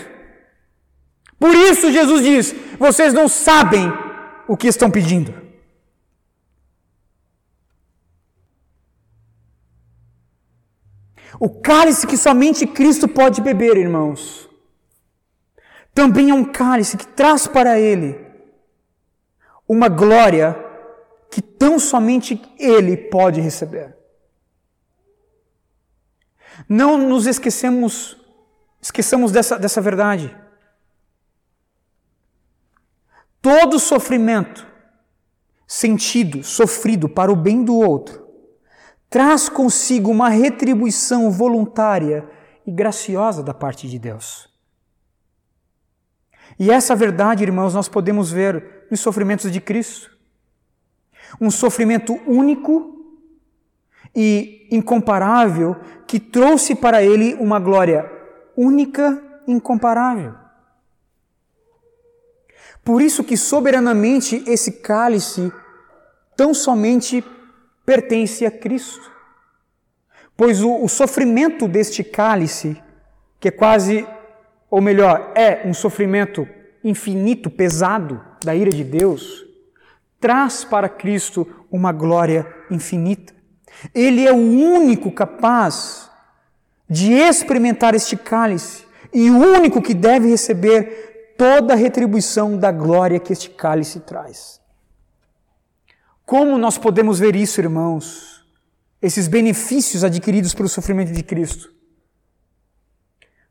Por 1.39 1.53
isso 1.53 1.91
Jesus 1.91 2.23
diz: 2.23 2.55
vocês 2.79 3.13
não 3.13 3.27
sabem 3.27 3.93
o 4.47 4.57
que 4.57 4.67
estão 4.67 4.89
pedindo. 4.89 5.50
O 11.43 11.49
cálice 11.49 12.05
que 12.05 12.15
somente 12.15 12.67
Cristo 12.67 13.07
pode 13.07 13.41
beber, 13.41 13.75
irmãos, 13.75 14.47
também 15.91 16.29
é 16.29 16.33
um 16.35 16.45
cálice 16.45 16.95
que 16.95 17.07
traz 17.07 17.47
para 17.47 17.79
Ele 17.79 18.15
uma 19.67 19.89
glória 19.89 20.55
que 21.31 21.41
tão 21.41 21.79
somente 21.79 22.39
Ele 22.59 22.95
pode 22.95 23.41
receber. 23.41 23.97
Não 26.69 26.95
nos 26.95 27.25
esquecemos, 27.25 28.15
esqueçamos 28.79 29.31
dessa, 29.31 29.57
dessa 29.57 29.81
verdade. 29.81 30.37
Todo 33.41 33.79
sofrimento 33.79 34.67
sentido, 35.65 36.43
sofrido 36.43 37.09
para 37.09 37.31
o 37.31 37.35
bem 37.35 37.63
do 37.63 37.75
outro, 37.75 38.30
traz 39.11 39.49
consigo 39.49 40.09
uma 40.09 40.29
retribuição 40.29 41.29
voluntária 41.29 42.25
e 42.65 42.71
graciosa 42.71 43.43
da 43.43 43.53
parte 43.53 43.89
de 43.89 43.99
Deus. 43.99 44.49
E 46.57 46.71
essa 46.71 46.95
verdade, 46.95 47.43
irmãos, 47.43 47.73
nós 47.73 47.89
podemos 47.89 48.31
ver 48.31 48.87
nos 48.89 49.01
sofrimentos 49.01 49.51
de 49.51 49.59
Cristo. 49.59 50.09
Um 51.41 51.51
sofrimento 51.51 52.13
único 52.25 53.05
e 54.15 54.69
incomparável 54.71 55.75
que 56.07 56.17
trouxe 56.17 56.73
para 56.73 57.03
ele 57.03 57.33
uma 57.33 57.59
glória 57.59 58.09
única 58.55 59.21
e 59.45 59.51
incomparável. 59.51 60.35
Por 62.81 63.01
isso 63.01 63.25
que 63.25 63.35
soberanamente 63.35 64.41
esse 64.47 64.71
cálice 64.71 65.51
tão 66.37 66.53
somente 66.53 67.21
pertence 67.91 68.45
a 68.45 68.51
Cristo. 68.51 69.11
Pois 70.37 70.63
o, 70.63 70.81
o 70.81 70.87
sofrimento 70.87 71.67
deste 71.67 72.05
cálice, 72.05 72.81
que 73.37 73.49
é 73.49 73.51
quase, 73.51 74.07
ou 74.69 74.79
melhor, 74.79 75.33
é 75.35 75.67
um 75.67 75.73
sofrimento 75.73 76.47
infinito, 76.81 77.49
pesado 77.49 78.23
da 78.45 78.55
ira 78.55 78.71
de 78.71 78.85
Deus, 78.85 79.45
traz 80.21 80.63
para 80.63 80.87
Cristo 80.87 81.45
uma 81.69 81.91
glória 81.91 82.47
infinita. 82.69 83.33
Ele 83.93 84.25
é 84.25 84.31
o 84.31 84.37
único 84.37 85.11
capaz 85.11 86.09
de 86.89 87.11
experimentar 87.11 87.93
este 87.93 88.15
cálice 88.15 88.85
e 89.13 89.29
o 89.29 89.37
único 89.37 89.81
que 89.81 89.93
deve 89.93 90.29
receber 90.29 91.35
toda 91.37 91.73
a 91.73 91.77
retribuição 91.77 92.57
da 92.57 92.71
glória 92.71 93.19
que 93.19 93.33
este 93.33 93.49
cálice 93.49 93.99
traz. 93.99 94.60
Como 96.31 96.57
nós 96.57 96.77
podemos 96.77 97.19
ver 97.19 97.35
isso, 97.35 97.59
irmãos? 97.59 98.45
Esses 99.01 99.27
benefícios 99.27 100.01
adquiridos 100.01 100.53
pelo 100.53 100.69
sofrimento 100.69 101.11
de 101.11 101.21
Cristo. 101.23 101.69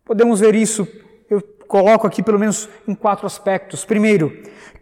Podemos 0.03 0.41
ver 0.41 0.55
isso, 0.55 0.89
eu 1.29 1.43
coloco 1.69 2.07
aqui 2.07 2.23
pelo 2.23 2.39
menos 2.39 2.71
em 2.89 2.95
quatro 2.95 3.27
aspectos. 3.27 3.85
Primeiro, 3.85 4.33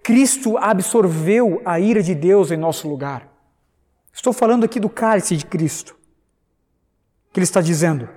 Cristo 0.01 0.57
absorveu 0.59 1.61
a 1.65 1.81
ira 1.81 2.01
de 2.01 2.15
Deus 2.15 2.53
em 2.53 2.57
nosso 2.57 2.89
lugar. 2.89 3.29
Estou 4.13 4.33
falando 4.33 4.63
aqui 4.63 4.79
do 4.79 4.89
cálice 4.89 5.37
de 5.37 5.45
Cristo. 5.45 5.97
Que 7.33 7.41
ele 7.41 7.45
está 7.45 7.61
dizendo: 7.61 8.09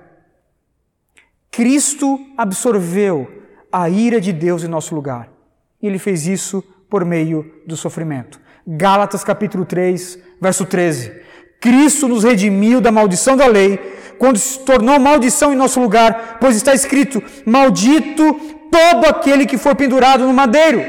Cristo 1.50 2.20
absorveu 2.38 3.28
a 3.72 3.90
ira 3.90 4.20
de 4.20 4.32
Deus 4.32 4.62
em 4.62 4.68
nosso 4.68 4.94
lugar. 4.94 5.28
E 5.82 5.88
ele 5.88 5.98
fez 5.98 6.28
isso 6.28 6.62
por 6.88 7.04
meio 7.04 7.62
do 7.66 7.76
sofrimento. 7.76 8.41
Gálatas 8.66 9.24
capítulo 9.24 9.64
3, 9.64 10.18
verso 10.40 10.64
13. 10.64 11.12
Cristo 11.60 12.08
nos 12.08 12.24
redimiu 12.24 12.80
da 12.80 12.92
maldição 12.92 13.36
da 13.36 13.46
lei, 13.46 13.78
quando 14.18 14.38
se 14.38 14.60
tornou 14.60 14.98
maldição 15.00 15.52
em 15.52 15.56
nosso 15.56 15.80
lugar, 15.80 16.38
pois 16.40 16.56
está 16.56 16.72
escrito: 16.72 17.22
Maldito 17.44 18.34
todo 18.70 19.06
aquele 19.06 19.46
que 19.46 19.58
for 19.58 19.74
pendurado 19.74 20.24
no 20.24 20.32
madeiro. 20.32 20.84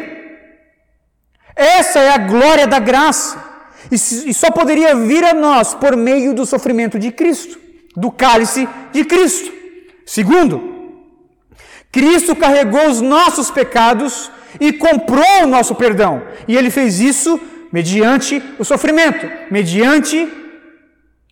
Essa 1.56 2.00
é 2.00 2.10
a 2.12 2.18
glória 2.18 2.66
da 2.68 2.80
graça, 2.80 3.44
e 3.92 4.34
só 4.34 4.50
poderia 4.52 4.96
vir 4.96 5.24
a 5.24 5.34
nós 5.34 5.74
por 5.74 5.96
meio 5.96 6.34
do 6.34 6.46
sofrimento 6.46 6.98
de 6.98 7.12
Cristo, 7.12 7.60
do 7.96 8.12
cálice 8.12 8.68
de 8.92 9.04
Cristo. 9.04 9.52
Segundo, 10.06 10.74
Cristo 11.92 12.36
carregou 12.36 12.88
os 12.88 13.02
nossos 13.02 13.52
pecados 13.52 14.32
e 14.60 14.74
comprou 14.74 15.44
o 15.44 15.48
nosso 15.48 15.76
perdão, 15.76 16.24
e 16.48 16.56
ele 16.56 16.72
fez 16.72 17.00
isso 17.00 17.40
mediante 17.74 18.42
o 18.60 18.64
sofrimento, 18.64 19.28
mediante 19.50 20.32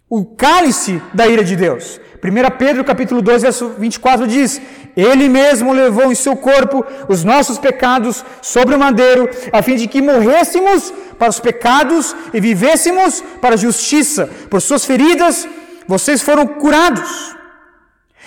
o 0.10 0.25
cálice 0.25 0.99
da 1.13 1.27
ira 1.27 1.43
de 1.43 1.56
Deus. 1.56 2.01
1 2.23 2.58
Pedro 2.58 2.84
capítulo 2.84 3.21
2, 3.21 3.43
verso 3.43 3.69
24 3.77 4.25
diz: 4.25 4.60
Ele 4.97 5.30
mesmo 5.30 5.71
levou 5.71 6.12
em 6.12 6.15
seu 6.15 6.36
corpo 6.36 6.84
os 7.08 7.23
nossos 7.23 7.60
pecados 7.60 8.25
sobre 8.41 8.75
o 8.75 8.80
madeiro, 8.80 9.30
a 9.54 9.62
fim 9.62 9.75
de 9.75 9.88
que 9.88 10.01
morrêssemos 10.01 10.91
para 11.19 11.30
os 11.30 11.39
pecados 11.39 12.15
e 12.34 12.39
vivêssemos 12.39 13.23
para 13.39 13.54
a 13.54 13.58
justiça. 13.58 14.27
Por 14.49 14.62
suas 14.62 14.84
feridas 14.84 15.47
vocês 15.88 16.21
foram 16.23 16.47
curados. 16.47 17.36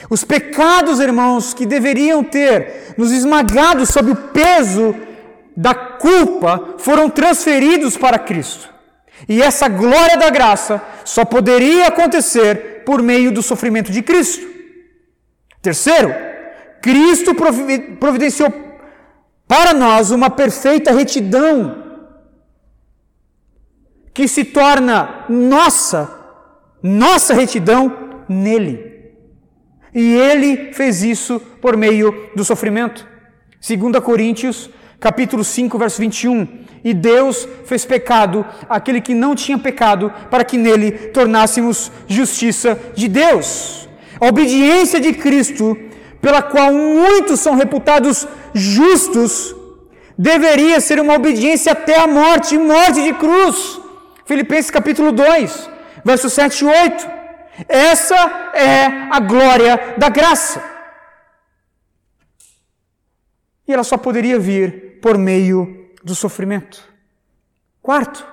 Os 0.09 0.23
pecados, 0.23 1.01
irmãos, 1.01 1.55
que 1.55 1.67
deveriam 1.67 2.23
ter 2.23 2.95
nos 2.97 3.11
esmagado 3.11 3.87
sob 3.87 4.11
o 4.11 4.17
peso 4.17 4.95
da 5.57 5.75
culpa 5.75 6.75
foram 6.79 7.09
transferidos 7.09 7.97
para 7.97 8.19
Cristo. 8.19 8.73
E 9.29 9.41
essa 9.41 9.69
glória 9.69 10.17
da 10.17 10.31
graça 10.31 10.83
só 11.05 11.25
poderia 11.25 11.87
acontecer 11.89 12.83
por 12.85 13.03
meio 13.03 13.31
do 13.31 13.43
sofrimento 13.43 13.91
de 13.93 14.03
Cristo. 14.03 14.47
Terceiro, 15.63 16.13
Cristo 16.83 17.35
providenciou 17.99 18.53
para 19.47 19.73
nós 19.73 20.11
uma 20.11 20.29
perfeita 20.29 20.93
retidão 20.93 21.83
que 24.13 24.29
se 24.29 24.45
torna 24.45 25.25
nossa, 25.29 26.11
nossa 26.83 27.35
retidão 27.35 28.25
nele. 28.29 28.95
E 29.95 30.15
ele 30.15 30.73
fez 30.73 31.03
isso 31.03 31.41
por 31.61 31.77
meio 31.77 32.31
do 32.35 32.45
sofrimento. 32.45 33.07
2 33.67 34.05
Coríntios 34.05 34.69
capítulo 35.05 35.45
5, 35.45 35.77
verso 35.77 36.01
21. 36.01 36.65
E 36.83 36.95
Deus 36.95 37.47
fez 37.67 37.85
pecado 37.85 38.45
aquele 38.69 39.03
que 39.03 39.15
não 39.15 39.35
tinha 39.35 39.59
pecado, 39.59 40.11
para 40.31 40.45
que 40.45 40.57
nele 40.57 40.93
tornássemos 41.17 41.93
justiça 42.09 42.79
de 42.95 43.07
Deus. 43.07 43.87
A 44.19 44.27
obediência 44.27 44.99
de 44.99 45.13
Cristo, 45.13 45.77
pela 46.23 46.41
qual 46.41 46.73
muitos 46.73 47.41
são 47.41 47.55
reputados 47.55 48.27
justos, 48.55 49.55
deveria 50.17 50.81
ser 50.81 50.99
uma 50.99 51.15
obediência 51.15 51.73
até 51.73 52.01
a 52.01 52.07
morte 52.07 52.57
morte 52.57 53.03
de 53.03 53.13
cruz. 53.13 53.79
Filipenses 54.25 54.71
capítulo 54.71 55.13
2, 55.13 55.71
versos 56.03 56.33
7 56.33 56.65
e 56.65 56.67
8. 56.67 57.11
Essa 57.69 58.17
é 58.55 58.87
a 59.11 59.21
glória 59.21 59.97
da 59.99 60.09
graça. 60.09 60.63
E 63.69 63.73
ela 63.73 63.85
só 63.85 63.99
poderia 63.99 64.39
vir 64.39 64.84
por 65.05 65.19
meio 65.19 65.91
do 66.03 66.15
sofrimento. 66.15 66.83
Quarto, 67.83 68.27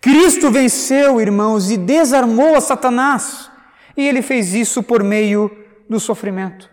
Cristo 0.00 0.50
venceu, 0.50 1.20
irmãos, 1.20 1.70
e 1.70 1.76
desarmou 1.76 2.56
a 2.56 2.60
Satanás. 2.60 3.48
E 3.96 4.04
ele 4.08 4.22
fez 4.22 4.52
isso 4.54 4.82
por 4.82 5.04
meio 5.04 5.48
do 5.88 6.00
sofrimento. 6.00 6.68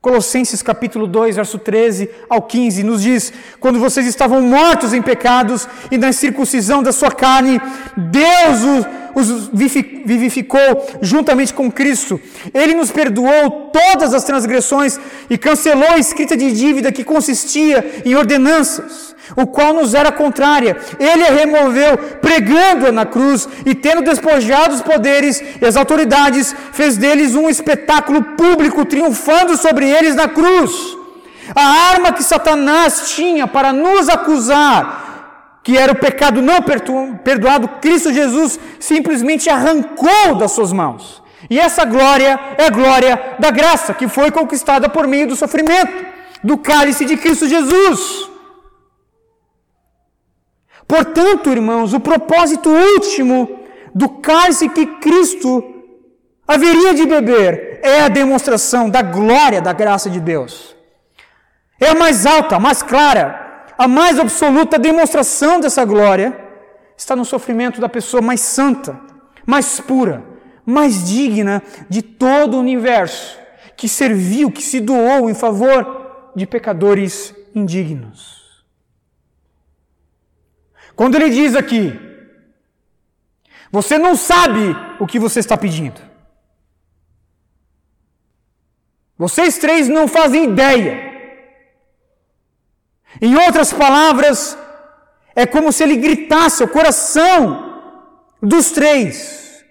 Colossenses 0.00 0.62
capítulo 0.62 1.06
2, 1.06 1.36
verso 1.36 1.58
13 1.58 2.08
ao 2.30 2.40
15, 2.40 2.82
nos 2.82 3.02
diz: 3.02 3.30
Quando 3.60 3.78
vocês 3.78 4.06
estavam 4.06 4.40
mortos 4.40 4.94
em 4.94 5.02
pecados 5.02 5.68
e 5.90 5.98
na 5.98 6.14
circuncisão 6.14 6.82
da 6.82 6.92
sua 6.92 7.10
carne, 7.10 7.60
Deus 7.94 8.62
os, 8.62 8.86
os 9.14 9.48
vivificou 10.04 10.98
juntamente 11.00 11.54
com 11.54 11.70
Cristo. 11.70 12.20
Ele 12.52 12.74
nos 12.74 12.90
perdoou 12.90 13.70
todas 13.72 14.14
as 14.14 14.24
transgressões 14.24 14.98
e 15.28 15.38
cancelou 15.38 15.90
a 15.90 15.98
escrita 15.98 16.36
de 16.36 16.52
dívida 16.52 16.92
que 16.92 17.04
consistia 17.04 18.02
em 18.04 18.14
ordenanças 18.14 19.12
o 19.36 19.46
qual 19.46 19.72
nos 19.72 19.94
era 19.94 20.12
contrária. 20.12 20.76
Ele 20.98 21.24
a 21.24 21.32
removeu, 21.32 21.96
pregando-a 22.20 22.92
na 22.92 23.06
cruz, 23.06 23.48
e 23.64 23.74
tendo 23.74 24.02
despojado 24.02 24.74
os 24.74 24.82
poderes 24.82 25.42
e 25.60 25.64
as 25.64 25.76
autoridades, 25.76 26.54
fez 26.72 26.96
deles 26.96 27.34
um 27.34 27.48
espetáculo 27.48 28.22
público, 28.22 28.84
triunfando 28.84 29.56
sobre 29.56 29.88
eles 29.88 30.14
na 30.14 30.28
cruz. 30.28 30.72
A 31.54 31.90
arma 31.90 32.12
que 32.12 32.22
Satanás 32.22 33.12
tinha 33.14 33.46
para 33.46 33.72
nos 33.72 34.08
acusar, 34.08 35.01
que 35.62 35.76
era 35.76 35.92
o 35.92 35.96
pecado 35.96 36.42
não 36.42 36.58
perdoado, 37.24 37.68
Cristo 37.80 38.12
Jesus 38.12 38.58
simplesmente 38.80 39.48
arrancou 39.48 40.34
das 40.36 40.52
suas 40.52 40.72
mãos. 40.72 41.22
E 41.48 41.58
essa 41.58 41.84
glória 41.84 42.38
é 42.58 42.66
a 42.66 42.70
glória 42.70 43.36
da 43.38 43.50
graça, 43.50 43.94
que 43.94 44.08
foi 44.08 44.30
conquistada 44.30 44.88
por 44.88 45.06
meio 45.06 45.28
do 45.28 45.36
sofrimento, 45.36 46.06
do 46.42 46.58
cálice 46.58 47.04
de 47.04 47.16
Cristo 47.16 47.48
Jesus. 47.48 48.30
Portanto, 50.86 51.50
irmãos, 51.50 51.92
o 51.92 52.00
propósito 52.00 52.68
último 52.68 53.60
do 53.94 54.08
cálice 54.08 54.68
que 54.68 54.86
Cristo 54.86 55.64
haveria 56.46 56.94
de 56.94 57.06
beber 57.06 57.80
é 57.82 58.00
a 58.00 58.08
demonstração 58.08 58.90
da 58.90 59.02
glória 59.02 59.60
da 59.60 59.72
graça 59.72 60.10
de 60.10 60.20
Deus. 60.20 60.76
É 61.80 61.90
a 61.90 61.94
mais 61.94 62.26
alta, 62.26 62.58
mais 62.58 62.82
clara, 62.82 63.41
a 63.76 63.88
mais 63.88 64.18
absoluta 64.18 64.78
demonstração 64.78 65.60
dessa 65.60 65.84
glória 65.84 66.38
está 66.96 67.16
no 67.16 67.24
sofrimento 67.24 67.80
da 67.80 67.88
pessoa 67.88 68.22
mais 68.22 68.40
santa, 68.40 68.98
mais 69.46 69.80
pura, 69.80 70.24
mais 70.64 71.08
digna 71.08 71.62
de 71.88 72.02
todo 72.02 72.56
o 72.56 72.60
universo, 72.60 73.38
que 73.76 73.88
serviu, 73.88 74.50
que 74.50 74.62
se 74.62 74.80
doou 74.80 75.28
em 75.28 75.34
favor 75.34 76.30
de 76.36 76.46
pecadores 76.46 77.34
indignos. 77.54 78.64
Quando 80.94 81.16
ele 81.16 81.30
diz 81.30 81.56
aqui, 81.56 81.98
você 83.70 83.98
não 83.98 84.14
sabe 84.14 84.76
o 85.00 85.06
que 85.06 85.18
você 85.18 85.40
está 85.40 85.56
pedindo. 85.56 86.00
Vocês 89.16 89.56
três 89.56 89.88
não 89.88 90.06
fazem 90.06 90.44
ideia. 90.44 91.11
Em 93.20 93.36
outras 93.36 93.72
palavras, 93.72 94.56
é 95.34 95.46
como 95.46 95.72
se 95.72 95.82
ele 95.82 95.96
gritasse 95.96 96.62
ao 96.62 96.68
coração 96.68 97.80
dos 98.42 98.70
três: 98.70 99.64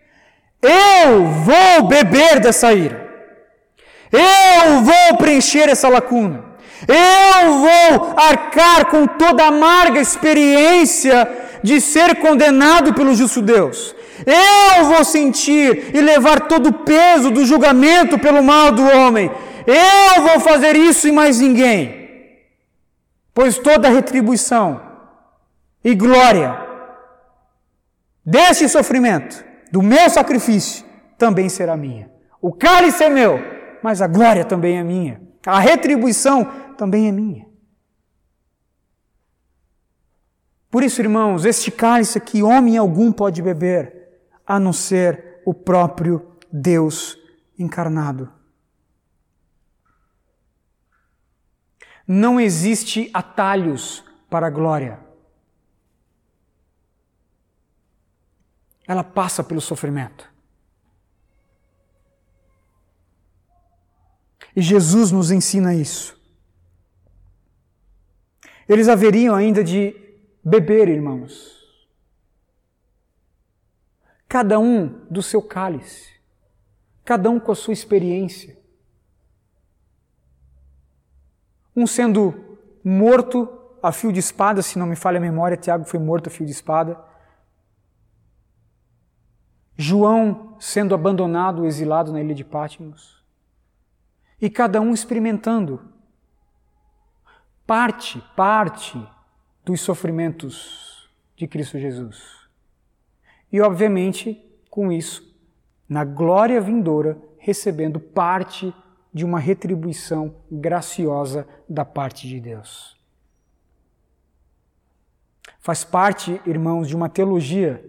Eu 0.61 1.25
vou 1.25 1.87
beber 1.87 2.39
dessa 2.39 2.73
ira. 2.73 3.09
Eu 4.11 4.81
vou 4.81 5.17
preencher 5.17 5.69
essa 5.69 5.87
lacuna. 5.87 6.43
Eu 6.87 7.59
vou 7.59 8.13
arcar 8.17 8.85
com 8.87 9.05
toda 9.05 9.43
a 9.43 9.47
amarga 9.47 9.99
experiência 9.99 11.29
de 11.63 11.79
ser 11.79 12.15
condenado 12.15 12.93
pelo 12.93 13.13
justo 13.13 13.41
Deus. 13.41 13.95
Eu 14.25 14.85
vou 14.85 15.03
sentir 15.03 15.91
e 15.93 16.01
levar 16.01 16.41
todo 16.41 16.67
o 16.67 16.73
peso 16.73 17.31
do 17.31 17.45
julgamento 17.45 18.17
pelo 18.17 18.43
mal 18.43 18.71
do 18.71 18.83
homem. 18.83 19.31
Eu 19.65 20.23
vou 20.23 20.39
fazer 20.39 20.75
isso 20.75 21.07
e 21.07 21.11
mais 21.11 21.39
ninguém. 21.39 22.00
Pois 23.33 23.57
toda 23.57 23.89
retribuição 23.89 24.81
e 25.83 25.95
glória 25.95 26.57
deste 28.25 28.67
sofrimento, 28.67 29.43
do 29.71 29.81
meu 29.81 30.09
sacrifício, 30.09 30.85
também 31.17 31.47
será 31.47 31.77
minha. 31.77 32.11
O 32.41 32.51
cálice 32.51 33.03
é 33.03 33.09
meu, 33.09 33.39
mas 33.81 34.01
a 34.01 34.07
glória 34.07 34.43
também 34.43 34.77
é 34.77 34.83
minha. 34.83 35.21
A 35.45 35.59
retribuição 35.59 36.45
também 36.77 37.07
é 37.07 37.11
minha. 37.11 37.47
Por 40.69 40.83
isso, 40.83 41.01
irmãos, 41.01 41.45
este 41.45 41.69
cálice 41.69 42.19
que 42.19 42.43
homem 42.43 42.77
algum 42.77 43.11
pode 43.11 43.41
beber, 43.41 44.09
a 44.45 44.59
não 44.59 44.71
ser 44.71 45.41
o 45.45 45.53
próprio 45.53 46.37
Deus 46.51 47.17
encarnado. 47.57 48.40
Não 52.07 52.39
existe 52.39 53.09
atalhos 53.13 54.03
para 54.29 54.47
a 54.47 54.49
glória. 54.49 54.99
Ela 58.87 59.03
passa 59.03 59.43
pelo 59.43 59.61
sofrimento. 59.61 60.29
E 64.55 64.61
Jesus 64.61 65.11
nos 65.11 65.31
ensina 65.31 65.73
isso. 65.73 66.19
Eles 68.67 68.87
haveriam 68.87 69.35
ainda 69.35 69.63
de 69.63 69.95
beber, 70.43 70.87
irmãos. 70.87 71.59
Cada 74.27 74.59
um 74.59 75.05
do 75.09 75.21
seu 75.21 75.41
cálice, 75.41 76.09
cada 77.03 77.29
um 77.29 77.39
com 77.39 77.51
a 77.51 77.55
sua 77.55 77.73
experiência. 77.73 78.60
Um 81.75 81.87
sendo 81.87 82.57
morto 82.83 83.49
a 83.81 83.91
fio 83.91 84.11
de 84.11 84.19
espada, 84.19 84.61
se 84.61 84.77
não 84.77 84.85
me 84.85 84.95
falha 84.95 85.17
a 85.17 85.21
memória, 85.21 85.57
Tiago 85.57 85.85
foi 85.85 85.99
morto 85.99 86.27
a 86.27 86.29
fio 86.29 86.45
de 86.45 86.51
espada. 86.51 86.99
João 89.75 90.55
sendo 90.59 90.93
abandonado, 90.93 91.65
exilado 91.65 92.11
na 92.11 92.21
ilha 92.21 92.35
de 92.35 92.43
Patmos. 92.43 93.23
E 94.39 94.49
cada 94.49 94.79
um 94.81 94.93
experimentando 94.93 95.81
parte, 97.65 98.21
parte 98.35 99.01
dos 99.63 99.81
sofrimentos 99.81 101.09
de 101.35 101.47
Cristo 101.47 101.79
Jesus. 101.79 102.47
E, 103.51 103.59
obviamente, 103.61 104.43
com 104.69 104.91
isso, 104.91 105.35
na 105.87 106.03
glória 106.05 106.61
vindoura, 106.61 107.21
recebendo 107.37 107.99
parte 107.99 108.73
de 109.13 109.25
uma 109.25 109.39
retribuição 109.39 110.35
graciosa 110.49 111.47
da 111.67 111.83
parte 111.83 112.27
de 112.27 112.39
Deus. 112.39 112.97
Faz 115.59 115.83
parte, 115.83 116.41
irmãos, 116.45 116.87
de 116.87 116.95
uma 116.95 117.09
teologia 117.09 117.85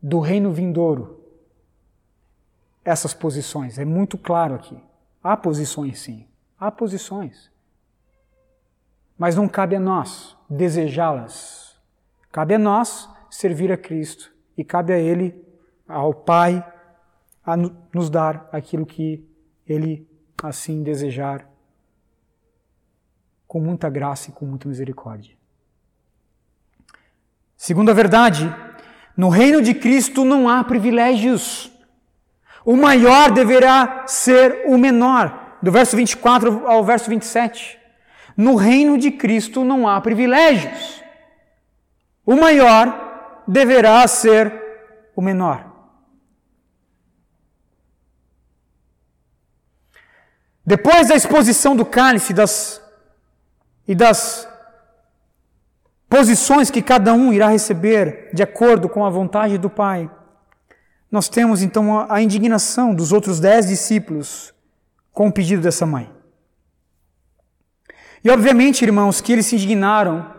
do 0.00 0.20
reino 0.20 0.52
vindouro. 0.52 1.20
Essas 2.84 3.14
posições, 3.14 3.78
é 3.78 3.84
muito 3.84 4.16
claro 4.16 4.54
aqui. 4.54 4.82
Há 5.22 5.36
posições 5.36 6.00
sim. 6.00 6.26
Há 6.58 6.70
posições. 6.70 7.50
Mas 9.18 9.36
não 9.36 9.48
cabe 9.48 9.76
a 9.76 9.80
nós 9.80 10.36
desejá-las. 10.48 11.76
Cabe 12.30 12.54
a 12.54 12.58
nós 12.58 13.08
servir 13.30 13.70
a 13.70 13.76
Cristo 13.76 14.32
e 14.56 14.64
cabe 14.64 14.92
a 14.92 14.98
Ele, 14.98 15.44
ao 15.86 16.14
Pai, 16.14 16.64
a 17.44 17.56
nos 17.56 18.08
dar 18.08 18.48
aquilo 18.52 18.86
que 18.86 19.24
Ele 19.66 20.06
assim 20.42 20.82
desejar, 20.82 21.48
com 23.46 23.60
muita 23.60 23.90
graça 23.90 24.30
e 24.30 24.32
com 24.32 24.46
muita 24.46 24.68
misericórdia. 24.68 25.36
Segunda 27.56 27.94
verdade, 27.94 28.52
no 29.16 29.28
reino 29.28 29.60
de 29.62 29.74
Cristo 29.74 30.24
não 30.24 30.48
há 30.48 30.64
privilégios. 30.64 31.70
O 32.64 32.76
maior 32.76 33.30
deverá 33.30 34.04
ser 34.06 34.64
o 34.66 34.78
menor. 34.78 35.40
do 35.62 35.70
verso 35.70 35.96
24 35.96 36.66
ao 36.66 36.82
verso 36.82 37.08
27. 37.08 37.78
No 38.36 38.56
reino 38.56 38.98
de 38.98 39.12
Cristo 39.12 39.64
não 39.64 39.86
há 39.86 40.00
privilégios. 40.00 41.00
O 42.26 42.34
maior 42.34 43.44
deverá 43.46 44.06
ser 44.08 44.52
o 45.14 45.22
menor. 45.22 45.71
Depois 50.64 51.08
da 51.08 51.16
exposição 51.16 51.74
do 51.74 51.84
cálice 51.84 52.32
das, 52.32 52.80
e 53.86 53.94
das 53.94 54.48
posições 56.08 56.70
que 56.70 56.80
cada 56.80 57.12
um 57.12 57.32
irá 57.32 57.48
receber 57.48 58.30
de 58.32 58.42
acordo 58.42 58.88
com 58.88 59.04
a 59.04 59.10
vontade 59.10 59.58
do 59.58 59.68
Pai, 59.68 60.10
nós 61.10 61.28
temos 61.28 61.62
então 61.62 62.06
a, 62.08 62.22
indignação 62.22 62.94
dos 62.94 63.12
outros 63.12 63.40
dez 63.40 63.66
discípulos 63.66 64.54
com 65.12 65.28
o 65.28 65.32
pedido 65.32 65.62
dessa 65.62 65.84
mãe. 65.84 66.10
E 68.24 68.30
obviamente, 68.30 68.82
irmãos, 68.82 69.20
que 69.20 69.32
eles 69.32 69.46
se 69.46 69.56
indignaram 69.56 70.32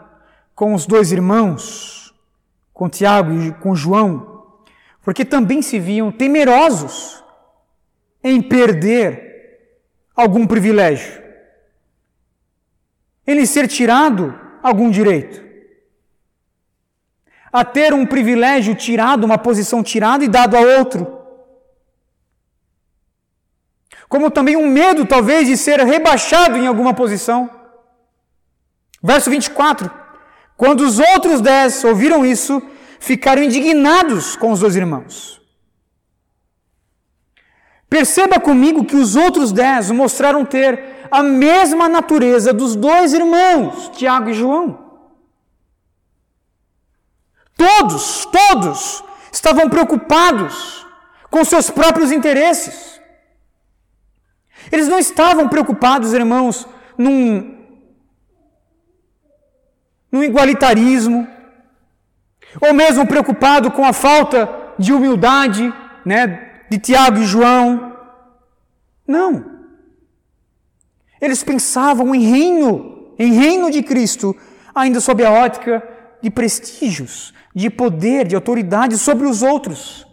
com 0.55 0.73
os 0.73 0.85
dois 0.85 1.11
irmãos, 1.11 2.13
com 2.73 2.87
Tiago 2.87 3.33
e 3.33 3.51
com 3.51 3.75
João, 3.75 4.45
porque 5.03 5.25
também 5.25 5.61
se 5.61 5.79
viam 5.79 6.11
temerosos 6.11 7.23
em 8.23 8.41
perder 8.41 9.32
algum 10.15 10.45
privilégio, 10.45 11.21
em 13.25 13.35
lhe 13.35 13.47
ser 13.47 13.67
tirado 13.67 14.39
algum 14.61 14.89
direito, 14.89 15.43
a 17.51 17.63
ter 17.63 17.93
um 17.93 18.05
privilégio 18.05 18.73
tirado, 18.75 19.23
uma 19.23 19.37
posição 19.37 19.83
tirada 19.83 20.23
e 20.23 20.27
dado 20.27 20.57
a 20.57 20.59
outro. 20.59 21.21
Como 24.09 24.31
também 24.31 24.55
um 24.55 24.69
medo, 24.69 25.05
talvez, 25.05 25.47
de 25.47 25.57
ser 25.57 25.79
rebaixado 25.79 26.57
em 26.57 26.67
alguma 26.67 26.93
posição. 26.93 27.49
Verso 29.01 29.29
24: 29.29 29.91
Quando 30.57 30.81
os 30.81 30.97
outros 30.97 31.41
dez 31.41 31.83
ouviram 31.83 32.25
isso, 32.25 32.61
ficaram 32.99 33.43
indignados 33.43 34.35
com 34.35 34.51
os 34.51 34.59
dois 34.59 34.75
irmãos. 34.75 35.42
Perceba 37.93 38.39
comigo 38.39 38.85
que 38.85 38.95
os 38.95 39.15
outros 39.15 39.51
dez 39.51 39.91
mostraram 39.91 40.43
ter 40.43 41.05
a 41.11 41.21
mesma 41.21 41.87
natureza 41.87 42.51
dos 42.51 42.75
dois 42.75 43.13
irmãos, 43.13 43.89
Tiago 43.89 44.31
e 44.31 44.33
João. 44.33 44.65
Todos, 47.55 48.25
todos 48.25 49.03
estavam 49.31 49.69
preocupados 49.69 50.87
com 51.29 51.45
seus 51.45 51.69
próprios 51.69 52.11
interesses. 52.11 52.99
Eles 54.71 54.87
não 54.87 54.97
estavam 54.97 55.47
preocupados, 55.47 56.13
irmãos, 56.13 56.67
num, 56.97 57.63
num 60.11 60.23
igualitarismo, 60.23 61.27
ou 62.59 62.73
mesmo 62.73 63.05
preocupado 63.05 63.69
com 63.69 63.85
a 63.85 63.93
falta 63.93 64.49
de 64.79 64.91
humildade, 64.91 65.71
né, 66.03 66.52
de 66.73 66.79
Tiago 66.79 67.19
e 67.19 67.25
João. 67.25 67.93
Não. 69.07 69.45
Eles 71.21 71.43
pensavam 71.43 72.15
em 72.15 72.23
reino, 72.23 73.13
em 73.19 73.31
reino 73.31 73.69
de 73.69 73.83
Cristo, 73.83 74.35
ainda 74.73 74.99
sob 74.99 75.23
a 75.23 75.29
ótica 75.29 75.87
de 76.19 76.31
prestígios, 76.31 77.31
de 77.53 77.69
poder, 77.69 78.27
de 78.27 78.33
autoridade 78.33 78.97
sobre 78.97 79.27
os 79.27 79.43
outros. 79.43 80.07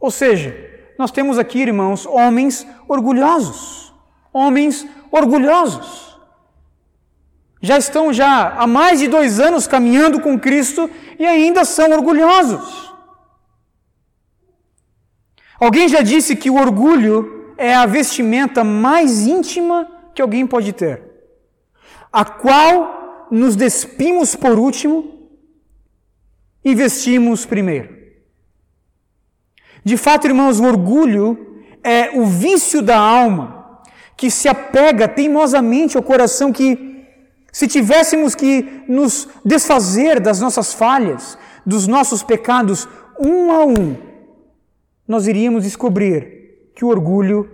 Ou 0.00 0.10
seja, 0.10 0.52
nós 0.98 1.12
temos 1.12 1.38
aqui, 1.38 1.60
irmãos, 1.60 2.04
homens 2.04 2.66
orgulhosos. 2.88 3.94
Homens 4.32 4.84
orgulhosos. 5.12 6.18
Já 7.60 7.78
estão 7.78 8.12
já 8.12 8.54
há 8.58 8.66
mais 8.66 8.98
de 8.98 9.06
dois 9.06 9.38
anos 9.38 9.68
caminhando 9.68 10.18
com 10.18 10.36
Cristo 10.36 10.90
e 11.16 11.24
ainda 11.24 11.64
são 11.64 11.92
orgulhosos. 11.92 12.91
Alguém 15.62 15.88
já 15.88 16.02
disse 16.02 16.34
que 16.34 16.50
o 16.50 16.56
orgulho 16.56 17.54
é 17.56 17.72
a 17.72 17.86
vestimenta 17.86 18.64
mais 18.64 19.28
íntima 19.28 19.88
que 20.12 20.20
alguém 20.20 20.44
pode 20.44 20.72
ter, 20.72 21.00
a 22.12 22.24
qual 22.24 23.28
nos 23.30 23.54
despimos 23.54 24.34
por 24.34 24.58
último 24.58 25.30
e 26.64 26.74
vestimos 26.74 27.46
primeiro. 27.46 27.96
De 29.84 29.96
fato, 29.96 30.26
irmãos, 30.26 30.58
o 30.58 30.64
orgulho 30.64 31.62
é 31.84 32.10
o 32.10 32.26
vício 32.26 32.82
da 32.82 32.98
alma 32.98 33.82
que 34.16 34.32
se 34.32 34.48
apega 34.48 35.06
teimosamente 35.06 35.96
ao 35.96 36.02
coração 36.02 36.52
que, 36.52 37.06
se 37.52 37.68
tivéssemos 37.68 38.34
que 38.34 38.82
nos 38.88 39.28
desfazer 39.44 40.18
das 40.18 40.40
nossas 40.40 40.74
falhas, 40.74 41.38
dos 41.64 41.86
nossos 41.86 42.20
pecados, 42.24 42.88
um 43.16 43.52
a 43.52 43.64
um, 43.64 44.11
nós 45.06 45.26
iríamos 45.26 45.64
descobrir 45.64 46.70
que 46.74 46.84
o 46.84 46.88
orgulho 46.88 47.50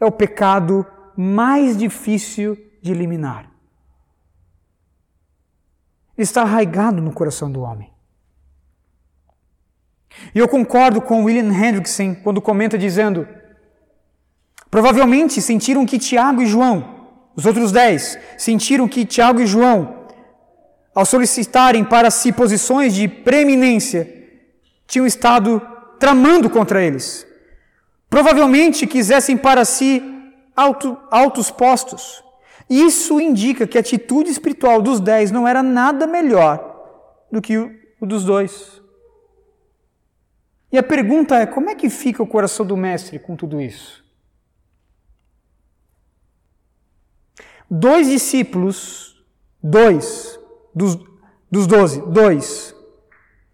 é 0.00 0.04
o 0.04 0.12
pecado 0.12 0.86
mais 1.16 1.76
difícil 1.76 2.56
de 2.82 2.92
eliminar. 2.92 3.50
Está 6.16 6.42
arraigado 6.42 7.00
no 7.02 7.12
coração 7.12 7.50
do 7.50 7.62
homem. 7.62 7.92
E 10.34 10.38
eu 10.38 10.48
concordo 10.48 11.00
com 11.00 11.24
William 11.24 11.52
Hendrickson 11.52 12.14
quando 12.14 12.40
comenta 12.40 12.78
dizendo: 12.78 13.26
provavelmente 14.70 15.42
sentiram 15.42 15.84
que 15.84 15.98
Tiago 15.98 16.42
e 16.42 16.46
João, 16.46 17.08
os 17.34 17.46
outros 17.46 17.72
dez, 17.72 18.18
sentiram 18.38 18.86
que 18.86 19.04
Tiago 19.04 19.40
e 19.40 19.46
João, 19.46 20.06
ao 20.94 21.04
solicitarem 21.04 21.84
para 21.84 22.10
si 22.10 22.32
posições 22.32 22.94
de 22.94 23.08
preeminência, 23.08 24.08
tinham 24.86 25.06
estado 25.06 25.60
tramando 26.04 26.50
contra 26.50 26.84
eles. 26.84 27.26
Provavelmente 28.10 28.86
quisessem 28.86 29.38
para 29.38 29.64
si 29.64 30.02
alto, 30.54 30.98
altos 31.10 31.50
postos. 31.50 32.22
Isso 32.68 33.18
indica 33.18 33.66
que 33.66 33.78
a 33.78 33.80
atitude 33.80 34.28
espiritual 34.28 34.82
dos 34.82 35.00
dez 35.00 35.30
não 35.30 35.48
era 35.48 35.62
nada 35.62 36.06
melhor 36.06 36.58
do 37.32 37.40
que 37.40 37.56
o, 37.56 37.74
dos 38.02 38.22
dois. 38.22 38.82
E 40.70 40.76
a 40.76 40.82
pergunta 40.82 41.36
é: 41.36 41.46
como 41.46 41.70
é 41.70 41.74
que 41.74 41.88
fica 41.88 42.22
o 42.22 42.26
coração 42.26 42.66
do 42.66 42.76
mestre 42.76 43.18
com 43.18 43.34
tudo 43.34 43.58
isso? 43.58 44.04
Dois 47.70 48.10
discípulos, 48.10 49.24
dois 49.62 50.38
dos, 50.74 50.98
dos 51.50 51.66
doze, 51.66 52.02
dois, 52.02 52.76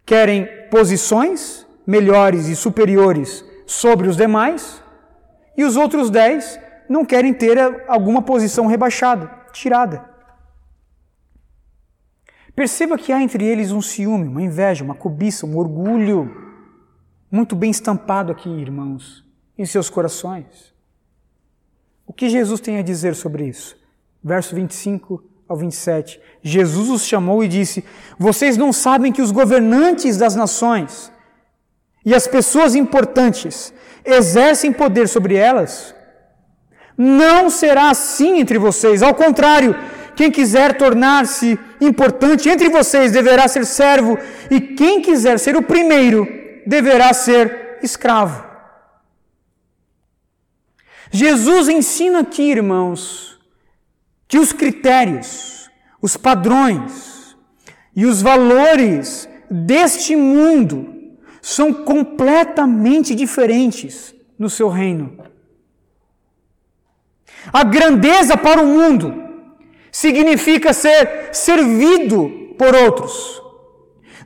querem 0.04 0.48
posições 0.68 1.69
melhores 1.90 2.46
e 2.46 2.54
superiores 2.54 3.44
sobre 3.66 4.06
os 4.06 4.16
demais, 4.16 4.80
e 5.56 5.64
os 5.64 5.74
outros 5.74 6.08
dez 6.08 6.56
não 6.88 7.04
querem 7.04 7.34
ter 7.34 7.58
alguma 7.88 8.22
posição 8.22 8.66
rebaixada, 8.66 9.28
tirada. 9.52 10.08
Perceba 12.54 12.96
que 12.96 13.12
há 13.12 13.20
entre 13.20 13.44
eles 13.44 13.72
um 13.72 13.82
ciúme, 13.82 14.28
uma 14.28 14.40
inveja, 14.40 14.84
uma 14.84 14.94
cobiça, 14.94 15.44
um 15.44 15.56
orgulho, 15.56 16.30
muito 17.28 17.56
bem 17.56 17.72
estampado 17.72 18.30
aqui, 18.30 18.48
irmãos, 18.48 19.24
em 19.58 19.66
seus 19.66 19.90
corações. 19.90 20.72
O 22.06 22.12
que 22.12 22.28
Jesus 22.28 22.60
tem 22.60 22.78
a 22.78 22.82
dizer 22.82 23.16
sobre 23.16 23.46
isso? 23.48 23.76
Verso 24.22 24.54
25 24.54 25.24
ao 25.48 25.56
27. 25.56 26.20
Jesus 26.40 26.88
os 26.88 27.04
chamou 27.04 27.42
e 27.42 27.48
disse: 27.48 27.84
Vocês 28.16 28.56
não 28.56 28.72
sabem 28.72 29.12
que 29.12 29.22
os 29.22 29.32
governantes 29.32 30.16
das 30.16 30.36
nações 30.36 31.10
e 32.04 32.14
as 32.14 32.26
pessoas 32.26 32.74
importantes 32.74 33.72
exercem 34.04 34.72
poder 34.72 35.08
sobre 35.08 35.34
elas, 35.34 35.94
não 36.96 37.48
será 37.48 37.90
assim 37.90 38.40
entre 38.40 38.58
vocês. 38.58 39.02
Ao 39.02 39.14
contrário, 39.14 39.74
quem 40.14 40.30
quiser 40.30 40.76
tornar-se 40.76 41.58
importante 41.80 42.48
entre 42.48 42.68
vocês 42.68 43.12
deverá 43.12 43.48
ser 43.48 43.64
servo, 43.64 44.18
e 44.50 44.60
quem 44.60 45.00
quiser 45.00 45.38
ser 45.38 45.56
o 45.56 45.62
primeiro 45.62 46.28
deverá 46.66 47.12
ser 47.14 47.78
escravo. 47.82 48.44
Jesus 51.10 51.68
ensina 51.68 52.20
aqui, 52.20 52.42
irmãos, 52.42 53.38
que 54.28 54.38
os 54.38 54.52
critérios, 54.52 55.70
os 56.02 56.16
padrões 56.16 57.34
e 57.96 58.04
os 58.04 58.22
valores 58.22 59.28
deste 59.50 60.14
mundo 60.14 60.99
são 61.40 61.72
completamente 61.72 63.14
diferentes 63.14 64.14
no 64.38 64.50
seu 64.50 64.68
reino. 64.68 65.18
A 67.52 67.64
grandeza 67.64 68.36
para 68.36 68.60
o 68.60 68.66
mundo 68.66 69.14
significa 69.90 70.72
ser 70.72 71.30
servido 71.32 72.54
por 72.58 72.74
outros. 72.74 73.42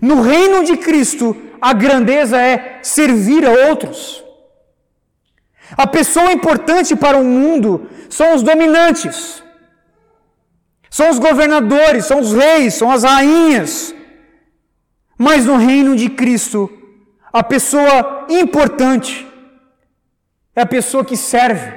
No 0.00 0.20
reino 0.20 0.64
de 0.64 0.76
Cristo, 0.76 1.36
a 1.60 1.72
grandeza 1.72 2.40
é 2.40 2.80
servir 2.82 3.46
a 3.46 3.68
outros. 3.68 4.22
A 5.76 5.86
pessoa 5.86 6.32
importante 6.32 6.94
para 6.94 7.16
o 7.16 7.24
mundo 7.24 7.88
são 8.10 8.34
os 8.34 8.42
dominantes, 8.42 9.42
são 10.90 11.10
os 11.10 11.18
governadores, 11.18 12.04
são 12.04 12.20
os 12.20 12.32
reis, 12.32 12.74
são 12.74 12.90
as 12.90 13.02
rainhas. 13.02 13.94
Mas 15.16 15.46
no 15.46 15.56
reino 15.56 15.96
de 15.96 16.10
Cristo, 16.10 16.70
a 17.34 17.42
pessoa 17.42 18.28
importante 18.30 19.26
é 20.54 20.60
a 20.60 20.66
pessoa 20.66 21.04
que 21.04 21.16
serve. 21.16 21.68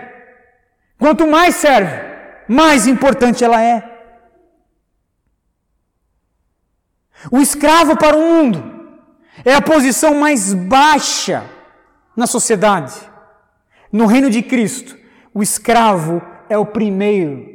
Quanto 0.99 1.25
mais 1.25 1.55
serve, 1.55 1.99
mais 2.47 2.85
importante 2.85 3.43
ela 3.43 3.59
é. 3.59 3.83
O 7.31 7.39
escravo 7.39 7.97
para 7.97 8.15
o 8.15 8.21
mundo 8.21 8.99
é 9.43 9.55
a 9.55 9.61
posição 9.61 10.13
mais 10.13 10.53
baixa 10.53 11.43
na 12.15 12.27
sociedade. 12.27 12.93
No 13.91 14.05
reino 14.05 14.29
de 14.29 14.43
Cristo, 14.43 14.95
o 15.33 15.41
escravo 15.41 16.21
é 16.47 16.55
o 16.55 16.67
primeiro 16.67 17.47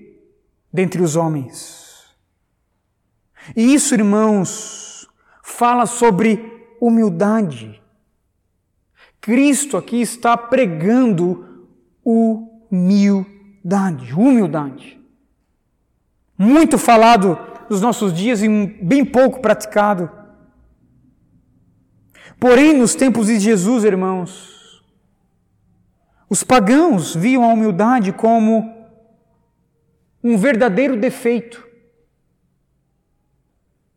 dentre 0.73 1.01
os 1.01 1.15
homens. 1.15 2.13
E 3.55 3.73
isso, 3.73 3.95
irmãos, 3.95 5.09
fala 5.41 5.87
sobre 5.87 6.77
humildade. 6.81 7.82
Cristo 9.23 9.77
aqui 9.77 10.01
está 10.01 10.37
pregando 10.37 11.69
humildade, 12.05 14.13
humildade. 14.13 15.01
Muito 16.37 16.77
falado 16.77 17.39
nos 17.71 17.81
nossos 17.81 18.13
dias 18.13 18.43
e 18.43 18.49
bem 18.49 19.05
pouco 19.05 19.41
praticado. 19.41 20.11
Porém, 22.41 22.77
nos 22.77 22.97
tempos 22.97 23.29
de 23.29 23.39
Jesus, 23.39 23.85
irmãos, 23.85 24.83
os 26.29 26.43
pagãos 26.43 27.15
viam 27.15 27.45
a 27.45 27.53
humildade 27.53 28.13
como 28.13 28.89
um 30.25 30.37
verdadeiro 30.37 30.99
defeito. 30.99 31.65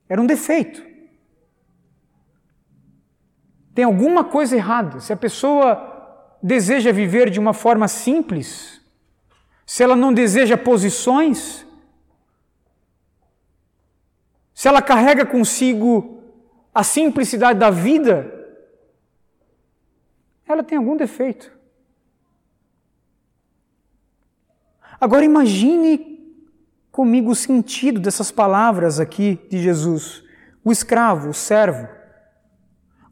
Era 0.08 0.22
um 0.22 0.28
defeito. 0.28 0.95
Tem 3.76 3.84
alguma 3.84 4.24
coisa 4.24 4.56
errada. 4.56 5.02
Se 5.02 5.12
a 5.12 5.18
pessoa 5.18 5.92
deseja 6.42 6.94
viver 6.94 7.30
de 7.30 7.42
uma 7.42 7.54
forma 7.54 7.90
simples, 7.90 8.82
se 9.66 9.84
ela 9.84 9.98
não 9.98 10.14
deseja 10.14 10.58
posições, 10.58 11.68
se 14.54 14.70
ela 14.70 14.82
carrega 14.82 15.26
consigo 15.26 16.24
a 16.74 16.84
simplicidade 16.84 17.60
da 17.60 17.70
vida, 17.70 18.32
ela 20.48 20.64
tem 20.64 20.78
algum 20.78 20.96
defeito. 20.96 21.52
Agora 25.02 25.26
imagine 25.26 26.34
comigo 26.94 27.32
o 27.32 27.36
sentido 27.36 28.00
dessas 28.00 28.32
palavras 28.32 29.02
aqui 29.02 29.38
de 29.50 29.62
Jesus. 29.62 30.24
O 30.64 30.72
escravo, 30.72 31.30
o 31.30 31.34
servo, 31.34 31.95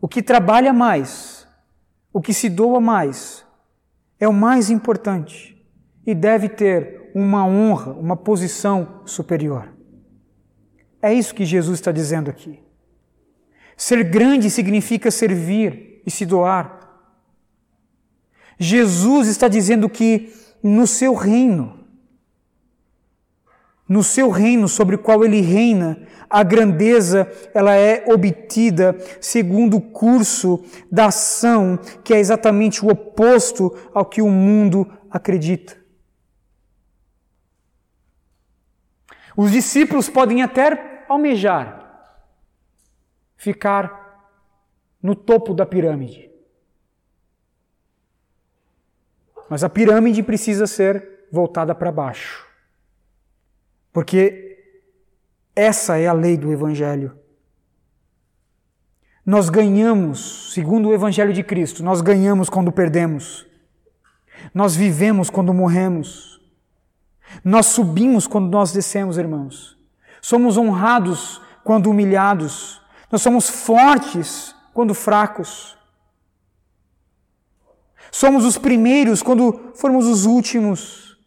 o 0.03 0.07
que 0.09 0.21
trabalha 0.21 0.73
mais, 0.73 1.47
o 2.11 2.19
que 2.19 2.33
se 2.33 2.49
doa 2.49 2.81
mais, 2.81 3.45
é 4.19 4.27
o 4.27 4.33
mais 4.33 4.69
importante 4.69 5.65
e 6.05 6.13
deve 6.13 6.49
ter 6.49 7.09
uma 7.15 7.45
honra, 7.45 7.93
uma 7.93 8.17
posição 8.17 8.99
superior. 9.05 9.73
É 11.01 11.13
isso 11.13 11.33
que 11.33 11.45
Jesus 11.45 11.79
está 11.79 11.89
dizendo 11.89 12.29
aqui. 12.29 12.61
Ser 13.77 14.03
grande 14.03 14.49
significa 14.49 15.09
servir 15.09 16.01
e 16.05 16.11
se 16.11 16.25
doar. 16.25 16.81
Jesus 18.59 19.29
está 19.29 19.47
dizendo 19.47 19.87
que 19.87 20.33
no 20.61 20.85
seu 20.85 21.13
reino, 21.13 21.82
no 23.93 24.01
seu 24.01 24.31
reino 24.31 24.67
sobre 24.67 24.95
o 24.95 24.99
qual 24.99 25.23
ele 25.23 25.39
reina, 25.39 26.01
a 26.27 26.41
grandeza 26.41 27.31
ela 27.53 27.75
é 27.75 28.03
obtida 28.11 28.97
segundo 29.21 29.77
o 29.77 29.81
curso 29.81 30.65
da 30.91 31.05
ação, 31.05 31.77
que 32.03 32.11
é 32.11 32.17
exatamente 32.17 32.83
o 32.83 32.89
oposto 32.89 33.71
ao 33.93 34.03
que 34.03 34.19
o 34.19 34.29
mundo 34.29 34.91
acredita. 35.11 35.77
Os 39.37 39.51
discípulos 39.51 40.09
podem 40.09 40.41
até 40.41 41.05
almejar 41.07 42.09
ficar 43.37 44.27
no 45.03 45.13
topo 45.13 45.53
da 45.53 45.67
pirâmide. 45.67 46.31
Mas 49.47 49.63
a 49.63 49.69
pirâmide 49.69 50.23
precisa 50.23 50.65
ser 50.65 51.27
voltada 51.31 51.75
para 51.75 51.91
baixo. 51.91 52.52
Porque 53.93 54.57
essa 55.55 55.97
é 55.97 56.07
a 56.07 56.13
lei 56.13 56.35
do 56.35 56.51
Evangelho. 56.51 57.15
Nós 59.25 59.49
ganhamos, 59.49 60.51
segundo 60.51 60.89
o 60.89 60.93
Evangelho 60.93 61.31
de 61.31 61.43
Cristo, 61.43 61.83
nós 61.83 62.01
ganhamos 62.01 62.49
quando 62.49 62.71
perdemos. 62.71 63.45
Nós 64.53 64.75
vivemos 64.75 65.29
quando 65.29 65.53
morremos. 65.53 66.41
Nós 67.43 67.67
subimos 67.67 68.27
quando 68.27 68.49
nós 68.49 68.73
descemos, 68.73 69.17
irmãos. 69.17 69.77
Somos 70.21 70.57
honrados 70.57 71.39
quando 71.63 71.89
humilhados. 71.89 72.81
Nós 73.11 73.21
somos 73.21 73.49
fortes 73.49 74.53
quando 74.73 74.93
fracos. 74.93 75.77
Somos 78.11 78.43
os 78.43 78.57
primeiros 78.57 79.23
quando 79.23 79.71
formos 79.75 80.05
os 80.05 80.25
últimos. 80.25 81.17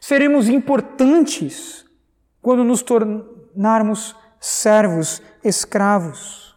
Seremos 0.00 0.48
importantes 0.48 1.84
quando 2.48 2.64
nos 2.64 2.80
tornarmos 2.80 4.16
servos, 4.40 5.20
escravos. 5.44 6.56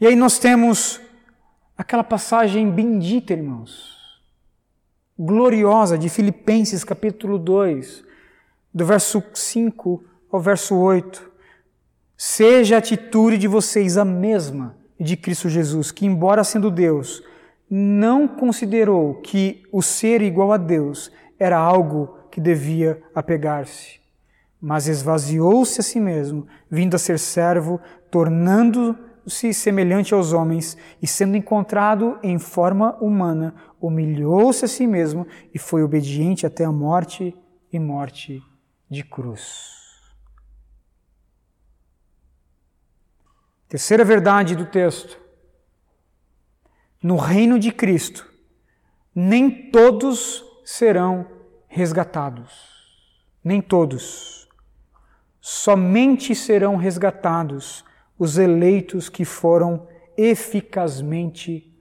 E 0.00 0.06
aí 0.06 0.14
nós 0.14 0.38
temos 0.38 1.00
aquela 1.76 2.04
passagem 2.04 2.70
bendita, 2.70 3.32
irmãos, 3.32 3.98
gloriosa 5.18 5.98
de 5.98 6.08
Filipenses 6.08 6.84
capítulo 6.84 7.36
2, 7.36 8.04
do 8.72 8.86
verso 8.86 9.20
5 9.34 10.04
ao 10.30 10.38
verso 10.38 10.76
8. 10.76 11.32
Seja 12.16 12.76
a 12.76 12.78
atitude 12.78 13.38
de 13.38 13.48
vocês 13.48 13.98
a 13.98 14.04
mesma 14.04 14.76
de 15.00 15.16
Cristo 15.16 15.48
Jesus, 15.48 15.90
que, 15.90 16.06
embora 16.06 16.44
sendo 16.44 16.70
Deus, 16.70 17.24
não 17.68 18.28
considerou 18.28 19.16
que 19.16 19.64
o 19.72 19.82
ser 19.82 20.22
igual 20.22 20.52
a 20.52 20.56
Deus 20.56 21.10
era 21.40 21.58
algo 21.58 22.21
que 22.32 22.40
devia 22.40 23.02
apegar-se, 23.14 24.00
mas 24.58 24.88
esvaziou-se 24.88 25.78
a 25.80 25.84
si 25.84 26.00
mesmo, 26.00 26.46
vindo 26.70 26.94
a 26.94 26.98
ser 26.98 27.18
servo, 27.18 27.78
tornando-se 28.10 29.52
semelhante 29.52 30.14
aos 30.14 30.32
homens 30.32 30.78
e 31.02 31.06
sendo 31.06 31.36
encontrado 31.36 32.18
em 32.22 32.38
forma 32.38 32.96
humana, 33.02 33.54
humilhou-se 33.78 34.64
a 34.64 34.68
si 34.68 34.86
mesmo 34.86 35.26
e 35.52 35.58
foi 35.58 35.82
obediente 35.82 36.46
até 36.46 36.64
a 36.64 36.72
morte 36.72 37.36
e 37.70 37.78
morte 37.78 38.42
de 38.88 39.04
cruz. 39.04 39.70
Terceira 43.68 44.06
verdade 44.06 44.56
do 44.56 44.64
texto. 44.64 45.20
No 47.02 47.16
reino 47.16 47.58
de 47.58 47.70
Cristo, 47.70 48.26
nem 49.14 49.70
todos 49.70 50.42
serão 50.64 51.26
resgatados. 51.72 52.52
Nem 53.42 53.60
todos. 53.62 54.46
Somente 55.40 56.34
serão 56.34 56.76
resgatados 56.76 57.82
os 58.18 58.36
eleitos 58.36 59.08
que 59.08 59.24
foram 59.24 59.88
eficazmente 60.16 61.74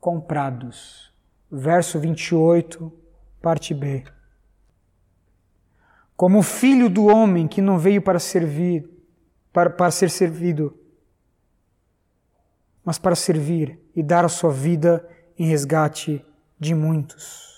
comprados. 0.00 1.14
Verso 1.48 2.00
28, 2.00 2.92
parte 3.40 3.72
B. 3.72 4.04
Como 6.16 6.42
filho 6.42 6.90
do 6.90 7.06
homem 7.06 7.46
que 7.46 7.62
não 7.62 7.78
veio 7.78 8.02
para 8.02 8.18
servir, 8.18 8.90
para, 9.52 9.70
para 9.70 9.90
ser 9.92 10.10
servido, 10.10 10.76
mas 12.84 12.98
para 12.98 13.14
servir 13.14 13.78
e 13.94 14.02
dar 14.02 14.24
a 14.24 14.28
sua 14.28 14.50
vida 14.50 15.08
em 15.38 15.46
resgate 15.46 16.24
de 16.58 16.74
muitos. 16.74 17.51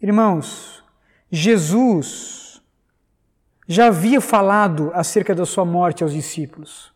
Irmãos, 0.00 0.82
Jesus 1.30 2.62
já 3.66 3.86
havia 3.86 4.20
falado 4.20 4.90
acerca 4.94 5.34
da 5.34 5.44
sua 5.44 5.64
morte 5.64 6.02
aos 6.02 6.12
discípulos. 6.12 6.92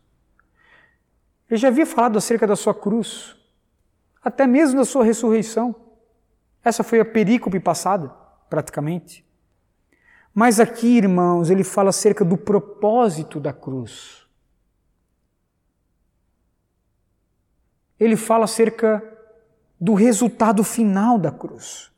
Ele 1.49 1.57
já 1.57 1.67
havia 1.67 1.85
falado 1.85 2.17
acerca 2.17 2.47
da 2.47 2.55
sua 2.55 2.73
cruz, 2.73 3.35
até 4.23 4.47
mesmo 4.47 4.79
da 4.79 4.85
sua 4.85 5.03
ressurreição. 5.03 5.75
Essa 6.63 6.83
foi 6.83 6.99
a 6.99 7.05
perícope 7.05 7.59
passada, 7.59 8.09
praticamente. 8.49 9.23
Mas 10.33 10.59
aqui, 10.59 10.97
irmãos, 10.97 11.49
ele 11.49 11.63
fala 11.63 11.89
acerca 11.89 12.25
do 12.25 12.35
propósito 12.35 13.39
da 13.39 13.53
cruz. 13.53 14.25
ele 17.99 18.15
fala 18.15 18.45
acerca 18.45 19.03
do 19.79 19.93
resultado 19.93 20.63
final 20.63 21.17
da 21.17 21.31
cruz. 21.31 21.91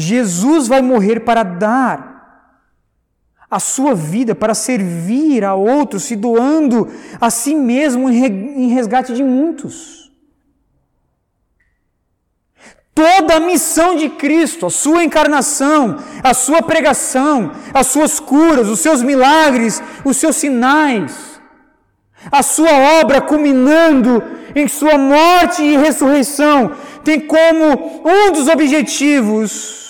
Jesus 0.00 0.66
vai 0.66 0.80
morrer 0.80 1.20
para 1.20 1.42
dar 1.42 2.10
a 3.50 3.58
sua 3.58 3.94
vida, 3.94 4.34
para 4.34 4.54
servir 4.54 5.44
a 5.44 5.54
outros, 5.54 6.04
se 6.04 6.14
doando 6.14 6.88
a 7.20 7.30
si 7.30 7.54
mesmo 7.54 8.08
em 8.08 8.68
resgate 8.68 9.12
de 9.12 9.24
muitos. 9.24 10.12
Toda 12.94 13.36
a 13.36 13.40
missão 13.40 13.96
de 13.96 14.08
Cristo, 14.10 14.66
a 14.66 14.70
sua 14.70 15.02
encarnação, 15.02 15.96
a 16.22 16.32
sua 16.32 16.62
pregação, 16.62 17.50
as 17.74 17.88
suas 17.88 18.20
curas, 18.20 18.68
os 18.68 18.78
seus 18.78 19.02
milagres, 19.02 19.82
os 20.04 20.16
seus 20.16 20.36
sinais, 20.36 21.40
a 22.30 22.42
sua 22.42 23.00
obra 23.00 23.20
culminando 23.20 24.22
em 24.54 24.68
sua 24.68 24.98
morte 24.98 25.62
e 25.62 25.76
ressurreição, 25.76 26.72
tem 27.02 27.20
como 27.20 28.02
um 28.04 28.32
dos 28.32 28.46
objetivos 28.48 29.89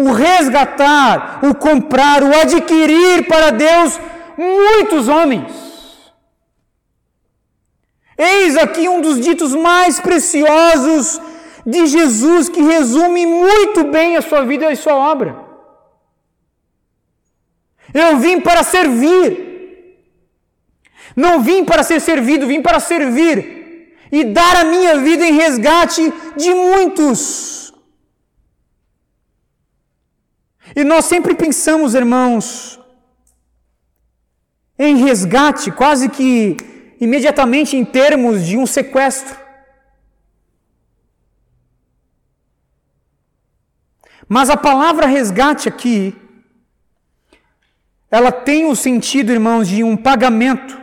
o 0.00 0.12
resgatar, 0.12 1.40
o 1.44 1.52
comprar, 1.56 2.22
o 2.22 2.32
adquirir 2.32 3.26
para 3.26 3.50
Deus 3.50 3.98
muitos 4.36 5.08
homens. 5.08 5.52
Eis 8.16 8.56
aqui 8.56 8.88
um 8.88 9.00
dos 9.00 9.20
ditos 9.20 9.56
mais 9.56 9.98
preciosos 9.98 11.20
de 11.66 11.84
Jesus 11.86 12.48
que 12.48 12.62
resume 12.62 13.26
muito 13.26 13.86
bem 13.86 14.16
a 14.16 14.22
sua 14.22 14.44
vida 14.44 14.66
e 14.66 14.72
a 14.74 14.76
sua 14.76 14.94
obra. 14.94 15.44
Eu 17.92 18.18
vim 18.18 18.40
para 18.40 18.62
servir. 18.62 19.48
Não 21.16 21.40
vim 21.40 21.64
para 21.64 21.82
ser 21.82 22.00
servido, 22.00 22.46
vim 22.46 22.62
para 22.62 22.78
servir 22.78 23.96
e 24.12 24.22
dar 24.22 24.58
a 24.58 24.64
minha 24.64 24.98
vida 24.98 25.26
em 25.26 25.32
resgate 25.32 26.12
de 26.36 26.54
muitos. 26.54 27.67
E 30.74 30.84
nós 30.84 31.04
sempre 31.04 31.34
pensamos, 31.34 31.94
irmãos, 31.94 32.78
em 34.78 34.96
resgate, 34.96 35.70
quase 35.72 36.08
que 36.08 36.56
imediatamente 37.00 37.76
em 37.76 37.84
termos 37.84 38.46
de 38.46 38.56
um 38.56 38.66
sequestro. 38.66 39.36
Mas 44.28 44.50
a 44.50 44.56
palavra 44.56 45.06
resgate 45.06 45.68
aqui, 45.68 46.14
ela 48.10 48.30
tem 48.30 48.66
o 48.66 48.76
sentido, 48.76 49.32
irmãos, 49.32 49.66
de 49.66 49.82
um 49.82 49.96
pagamento. 49.96 50.78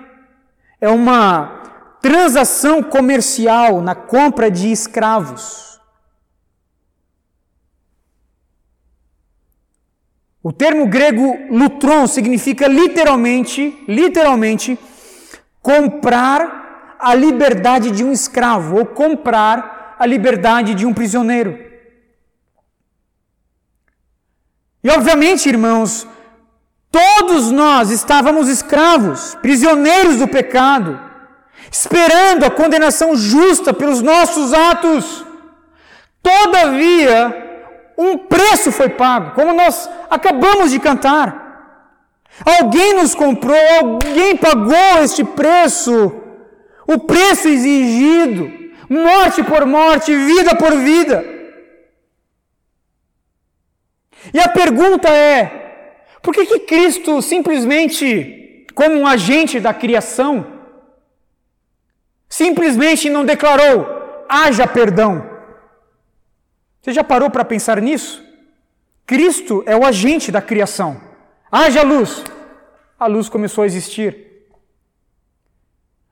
É 0.81 0.89
uma 0.89 1.63
transação 2.01 2.83
comercial 2.83 3.81
na 3.81 3.95
compra 3.95 4.49
de 4.49 4.71
escravos. 4.71 5.74
O 10.47 10.53
termo 10.53 10.85
grego 10.85 11.47
lutron 11.49 12.05
significa 12.05 12.67
literalmente, 12.67 13.83
literalmente, 13.87 14.77
comprar 15.59 16.97
a 16.99 17.15
liberdade 17.15 17.89
de 17.89 18.03
um 18.03 18.11
escravo 18.11 18.77
ou 18.77 18.85
comprar 18.85 19.95
a 19.97 20.05
liberdade 20.05 20.75
de 20.75 20.85
um 20.85 20.93
prisioneiro. 20.93 21.57
E 24.83 24.89
obviamente, 24.91 25.49
irmãos, 25.49 26.07
todos 26.91 27.49
nós 27.49 27.89
estávamos 27.89 28.47
escravos, 28.47 29.33
prisioneiros 29.41 30.17
do 30.17 30.27
pecado, 30.27 31.01
esperando 31.71 32.45
a 32.45 32.51
condenação 32.51 33.15
justa 33.15 33.73
pelos 33.73 34.03
nossos 34.03 34.53
atos. 34.53 35.25
Todavia, 36.21 37.44
um 37.97 38.17
preço 38.17 38.71
foi 38.71 38.89
pago, 38.89 39.31
como 39.31 39.53
nós 39.53 39.89
acabamos 40.09 40.71
de 40.71 40.79
cantar. 40.79 41.45
Alguém 42.43 42.95
nos 42.95 43.15
comprou, 43.15 43.57
alguém 43.79 44.35
pagou 44.35 45.01
este 45.01 45.23
preço, 45.23 46.13
o 46.85 46.99
preço 46.99 47.47
exigido, 47.47 48.51
morte 48.89 49.41
por 49.43 49.65
morte, 49.65 50.15
vida 50.15 50.55
por 50.55 50.75
vida. 50.77 51.23
E 54.33 54.39
a 54.39 54.49
pergunta 54.49 55.07
é: 55.09 55.85
por 56.21 56.33
que, 56.33 56.45
que 56.45 56.59
Cristo 56.59 57.21
simplesmente, 57.21 58.65
como 58.75 58.95
um 58.95 59.07
agente 59.07 59.59
da 59.59 59.73
criação, 59.73 60.45
simplesmente 62.27 63.09
não 63.09 63.23
declarou: 63.23 64.25
haja 64.27 64.67
perdão? 64.67 65.34
Você 66.85 66.93
já 66.93 67.03
parou 67.03 67.31
para 67.31 67.43
pensar 67.43 67.81
nisso? 67.81 68.23
Cristo 69.07 69.63
é 69.65 69.75
o 69.75 69.83
agente 69.83 70.31
da 70.31 70.39
criação. 70.39 71.01
Haja 71.51 71.81
luz. 71.81 72.23
A 72.99 73.07
luz 73.07 73.27
começou 73.27 73.63
a 73.63 73.65
existir. 73.65 74.45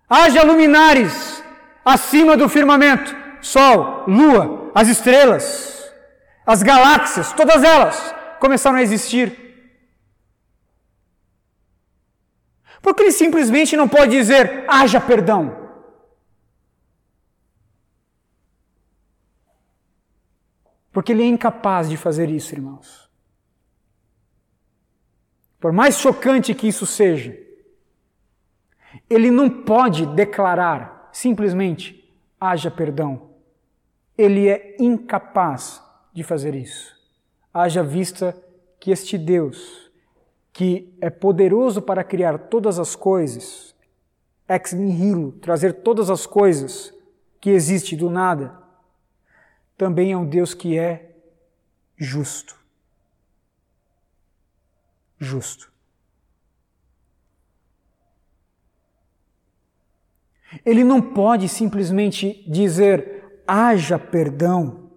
Haja 0.10 0.42
luminares 0.42 1.44
acima 1.86 2.36
do 2.36 2.50
firmamento: 2.50 3.16
sol, 3.40 4.06
lua, 4.08 4.72
as 4.74 4.88
estrelas. 4.88 5.94
As 6.44 6.64
galáxias, 6.64 7.32
todas 7.34 7.64
elas, 7.64 8.16
começaram 8.40 8.80
a 8.80 8.82
existir. 8.82 9.32
Porque 12.82 13.04
ele 13.04 13.12
simplesmente 13.12 13.78
não 13.78 13.88
pode 13.88 14.10
dizer, 14.10 14.66
haja 14.68 15.00
perdão. 15.00 15.63
Porque 20.94 21.12
ele 21.12 21.24
é 21.24 21.26
incapaz 21.26 21.90
de 21.90 21.98
fazer 21.98 22.30
isso, 22.30 22.54
irmãos. 22.54 23.10
Por 25.60 25.74
mais 25.74 25.98
chocante 25.98 26.54
que 26.54 26.68
isso 26.68 26.86
seja, 26.86 27.36
ele 29.10 29.32
não 29.32 29.50
pode 29.50 30.06
declarar 30.06 31.10
simplesmente 31.12 32.08
haja 32.40 32.70
perdão. 32.70 33.30
Ele 34.18 34.48
é 34.48 34.76
incapaz 34.80 35.82
de 36.14 36.24
fazer 36.24 36.54
isso. 36.54 36.94
Haja 37.52 37.82
vista 37.82 38.38
que 38.80 38.92
este 38.92 39.18
Deus, 39.18 39.92
que 40.52 40.96
é 41.02 41.10
poderoso 41.10 41.82
para 41.82 42.04
criar 42.04 42.38
todas 42.38 42.78
as 42.78 42.96
coisas, 42.96 43.74
ex 44.48 44.74
nihilo, 44.74 45.32
trazer 45.34 45.74
todas 45.82 46.10
as 46.10 46.28
coisas 46.28 46.94
que 47.40 47.50
existem 47.50 47.98
do 47.98 48.10
nada, 48.10 48.63
também 49.78 50.12
é 50.12 50.18
um 50.18 50.26
Deus 50.26 50.54
que 50.54 50.78
é 50.78 51.16
justo. 51.98 52.56
Justo. 55.20 55.72
Ele 60.66 60.84
não 60.84 61.02
pode 61.02 61.50
simplesmente 61.50 62.44
dizer 62.50 63.42
haja 63.48 63.98
perdão 63.98 64.92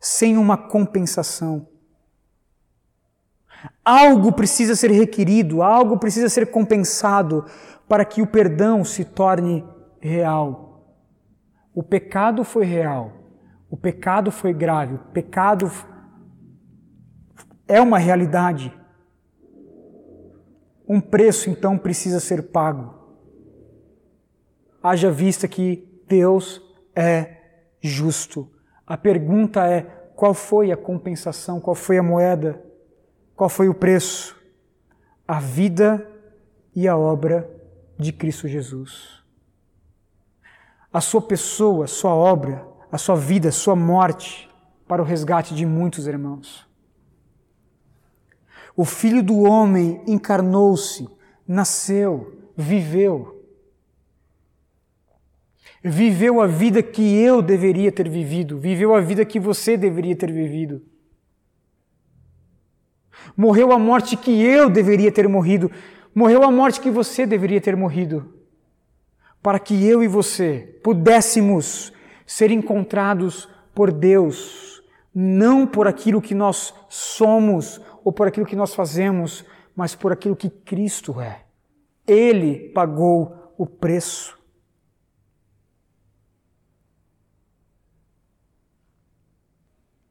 sem 0.00 0.36
uma 0.36 0.56
compensação. 0.56 1.66
Algo 3.84 4.32
precisa 4.32 4.76
ser 4.76 4.90
requerido, 4.90 5.62
algo 5.62 5.98
precisa 5.98 6.28
ser 6.28 6.50
compensado 6.50 7.44
para 7.88 8.04
que 8.04 8.22
o 8.22 8.26
perdão 8.26 8.84
se 8.84 9.04
torne 9.04 9.64
real. 10.00 10.65
O 11.76 11.82
pecado 11.82 12.42
foi 12.42 12.64
real, 12.64 13.12
o 13.68 13.76
pecado 13.76 14.32
foi 14.32 14.54
grave, 14.54 14.94
o 14.94 14.98
pecado 15.12 15.70
é 17.68 17.78
uma 17.82 17.98
realidade. 17.98 18.74
Um 20.88 21.02
preço 21.02 21.50
então 21.50 21.76
precisa 21.76 22.18
ser 22.18 22.44
pago. 22.44 22.94
Haja 24.82 25.10
vista 25.10 25.46
que 25.46 26.02
Deus 26.08 26.62
é 26.94 27.42
justo. 27.82 28.50
A 28.86 28.96
pergunta 28.96 29.66
é: 29.66 29.82
qual 30.14 30.32
foi 30.32 30.72
a 30.72 30.78
compensação? 30.78 31.60
Qual 31.60 31.76
foi 31.76 31.98
a 31.98 32.02
moeda? 32.02 32.58
Qual 33.34 33.50
foi 33.50 33.68
o 33.68 33.74
preço? 33.74 34.34
A 35.28 35.38
vida 35.40 36.10
e 36.74 36.88
a 36.88 36.96
obra 36.96 37.46
de 37.98 38.14
Cristo 38.14 38.48
Jesus. 38.48 39.25
A 40.96 41.00
sua 41.02 41.20
pessoa, 41.20 41.86
sua 41.86 42.14
obra, 42.14 42.66
a 42.90 42.96
sua 42.96 43.16
vida, 43.16 43.52
sua 43.52 43.76
morte 43.76 44.48
para 44.88 45.02
o 45.02 45.04
resgate 45.04 45.54
de 45.54 45.66
muitos 45.66 46.06
irmãos. 46.06 46.66
O 48.74 48.82
Filho 48.84 49.22
do 49.22 49.40
Homem 49.40 50.00
encarnou-se, 50.06 51.06
nasceu, 51.46 52.50
viveu 52.56 53.36
viveu 55.82 56.40
a 56.40 56.46
vida 56.46 56.82
que 56.82 57.16
eu 57.20 57.42
deveria 57.42 57.92
ter 57.92 58.08
vivido, 58.08 58.58
viveu 58.58 58.94
a 58.94 59.00
vida 59.00 59.24
que 59.24 59.38
você 59.38 59.76
deveria 59.76 60.16
ter 60.16 60.32
vivido. 60.32 60.82
Morreu 63.36 63.70
a 63.70 63.78
morte 63.78 64.16
que 64.16 64.42
eu 64.42 64.70
deveria 64.70 65.12
ter 65.12 65.28
morrido, 65.28 65.70
morreu 66.14 66.42
a 66.42 66.50
morte 66.50 66.80
que 66.80 66.90
você 66.90 67.26
deveria 67.26 67.60
ter 67.60 67.76
morrido, 67.76 68.35
para 69.46 69.60
que 69.60 69.86
eu 69.86 70.02
e 70.02 70.08
você 70.08 70.76
pudéssemos 70.82 71.92
ser 72.26 72.50
encontrados 72.50 73.48
por 73.72 73.92
Deus, 73.92 74.82
não 75.14 75.64
por 75.64 75.86
aquilo 75.86 76.20
que 76.20 76.34
nós 76.34 76.74
somos 76.88 77.80
ou 78.02 78.10
por 78.12 78.26
aquilo 78.26 78.44
que 78.44 78.56
nós 78.56 78.74
fazemos, 78.74 79.44
mas 79.76 79.94
por 79.94 80.10
aquilo 80.10 80.34
que 80.34 80.50
Cristo 80.50 81.20
é. 81.20 81.44
Ele 82.04 82.70
pagou 82.70 83.54
o 83.56 83.64
preço. 83.64 84.36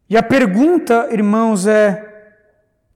E 0.09 0.15
a 0.15 0.23
pergunta, 0.23 1.09
irmãos, 1.11 1.67
é: 1.67 2.39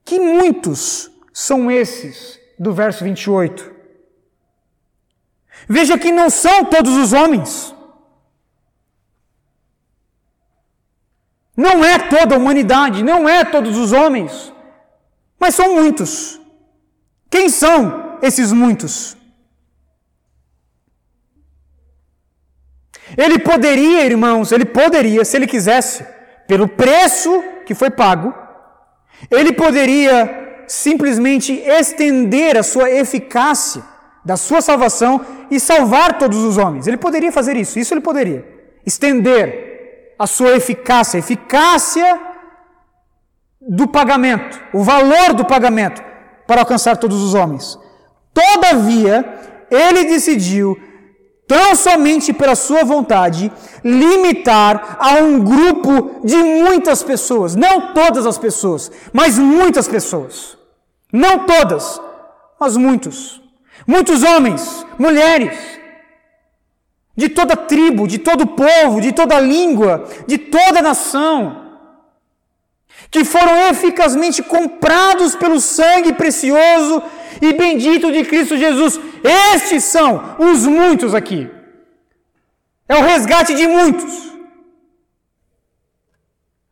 que 0.06 0.18
muitos 0.18 1.12
são 1.34 1.70
esses 1.70 2.40
do 2.58 2.72
verso 2.72 3.04
28? 3.04 3.79
Veja 5.68 5.98
que 5.98 6.12
não 6.12 6.30
são 6.30 6.66
todos 6.66 6.96
os 6.96 7.14
homens. 7.14 7.76
Não 11.56 11.84
é 11.84 12.00
toda 12.00 12.36
a 12.36 12.38
humanidade, 12.38 13.04
não 13.04 13.28
é 13.28 13.44
todos 13.44 13.78
os 13.78 13.92
homens, 13.92 14.54
mas 15.38 15.56
são 15.56 15.76
muitos. 15.76 16.40
Quem 17.30 17.50
são 17.50 18.18
esses 18.22 18.54
muitos? 18.54 19.18
Ele 23.18 23.40
poderia, 23.40 24.06
irmãos, 24.06 24.54
ele 24.54 24.64
poderia, 24.64 25.26
se 25.26 25.36
ele 25.36 25.48
quisesse, 25.48 26.06
pelo 26.48 26.68
preço 26.68 27.44
que 27.66 27.76
foi 27.76 27.90
pago, 27.90 28.34
ele 29.30 29.52
poderia 29.52 30.64
simplesmente 30.66 31.52
estender 31.52 32.58
a 32.58 32.64
sua 32.64 32.90
eficácia 32.90 33.84
da 34.30 34.38
sua 34.38 34.62
salvação 34.62 35.26
e 35.50 35.60
salvar 35.60 36.20
todos 36.20 36.38
os 36.44 36.56
homens. 36.56 36.86
Ele 36.86 36.98
poderia 36.98 37.32
fazer 37.32 37.58
isso, 37.58 37.80
isso 37.80 37.96
ele 37.96 38.02
poderia. 38.02 38.46
Estender 38.86 40.14
a 40.20 40.28
sua 40.28 40.52
eficácia, 40.56 41.18
a 41.18 41.24
eficácia 41.26 42.22
do 43.60 43.88
pagamento, 43.88 44.62
o 44.72 44.84
valor 44.84 45.34
do 45.34 45.44
pagamento 45.44 46.04
para 46.46 46.62
alcançar 46.62 46.96
todos 46.98 47.24
os 47.24 47.34
homens. 47.34 47.76
Todavia, 48.32 49.26
ele 49.72 50.06
decidiu 50.06 50.78
tão 51.48 51.76
somente 51.76 52.32
pela 52.32 52.54
sua 52.54 52.84
vontade, 52.84 53.52
limitar 53.84 54.98
a 55.00 55.16
um 55.24 55.40
grupo 55.40 56.22
de 56.24 56.38
muitas 56.38 57.02
pessoas, 57.02 57.56
não 57.56 57.96
todas 57.96 58.28
as 58.28 58.38
pessoas, 58.38 58.92
mas 59.12 59.40
muitas 59.40 59.88
pessoas. 59.88 60.56
Não 61.12 61.48
todas, 61.48 62.00
mas 62.60 62.78
muitos. 62.78 63.39
Muitos 63.90 64.22
homens, 64.22 64.86
mulheres, 65.00 65.58
de 67.18 67.28
toda 67.28 67.58
tribo, 67.58 68.08
de 68.08 68.20
todo 68.20 68.46
povo, 68.46 69.02
de 69.02 69.12
toda 69.12 69.40
língua, 69.40 70.08
de 70.28 70.38
toda 70.38 70.80
nação, 70.80 71.72
que 73.10 73.26
foram 73.26 73.68
eficazmente 73.70 74.44
comprados 74.44 75.36
pelo 75.36 75.60
sangue 75.60 76.14
precioso 76.14 77.02
e 77.42 77.52
bendito 77.54 78.12
de 78.12 78.24
Cristo 78.26 78.56
Jesus. 78.58 79.00
Estes 79.56 79.86
são 79.86 80.36
os 80.38 80.68
muitos 80.68 81.16
aqui. 81.16 81.50
É 82.88 82.96
o 82.96 83.02
resgate 83.02 83.56
de 83.56 83.66
muitos. 83.66 84.32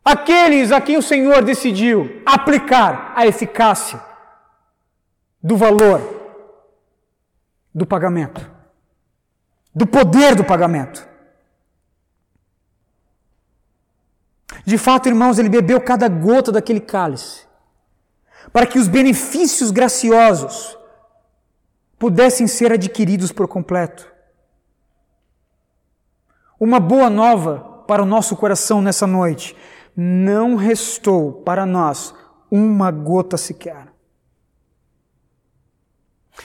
Aqueles 0.05 0.72
a 0.72 0.80
quem 0.80 0.97
o 0.97 1.01
Senhor 1.01 1.43
decidiu 1.43 2.22
aplicar 2.24 3.11
a 3.15 3.26
eficácia 3.26 3.99
do 5.41 5.57
valor 5.57 6.16
do 7.78 7.86
pagamento, 7.86 8.51
do 9.73 9.86
poder 9.86 10.34
do 10.34 10.43
pagamento. 10.43 11.07
De 14.65 14.80
fato, 14.80 15.07
irmãos, 15.07 15.38
ele 15.38 15.47
bebeu 15.47 15.80
cada 15.80 16.07
gota 16.07 16.51
daquele 16.51 16.80
cálice 16.80 17.45
para 18.51 18.65
que 18.65 18.80
os 18.80 18.88
benefícios 18.88 19.69
graciosos 19.69 20.75
pudessem 21.99 22.47
ser 22.47 22.71
adquiridos 22.71 23.32
por 23.32 23.47
completo. 23.47 24.11
Uma 26.59 26.80
boa 26.80 27.11
nova 27.11 27.84
para 27.88 28.01
o 28.01 28.07
nosso 28.07 28.36
coração 28.36 28.82
nessa 28.82 29.05
noite: 29.05 29.55
não 29.95 30.55
restou 30.55 31.43
para 31.43 31.63
nós 31.63 32.11
uma 32.49 32.89
gota 32.89 33.38
sequer. 33.38 33.97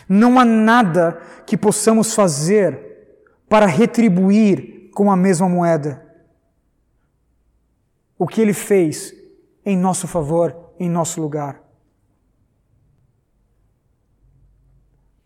Não 0.08 0.38
há 0.38 0.44
nada 0.44 1.20
que 1.46 1.56
possamos 1.56 2.14
fazer 2.14 2.78
para 3.48 3.66
retribuir 3.66 4.90
com 4.92 5.10
a 5.10 5.16
mesma 5.16 5.48
moeda 5.48 6.02
o 8.18 8.26
que 8.26 8.40
ele 8.40 8.52
fez 8.52 9.12
em 9.64 9.76
nosso 9.76 10.06
favor, 10.06 10.56
em 10.78 10.88
nosso 10.88 11.20
lugar. 11.20 11.60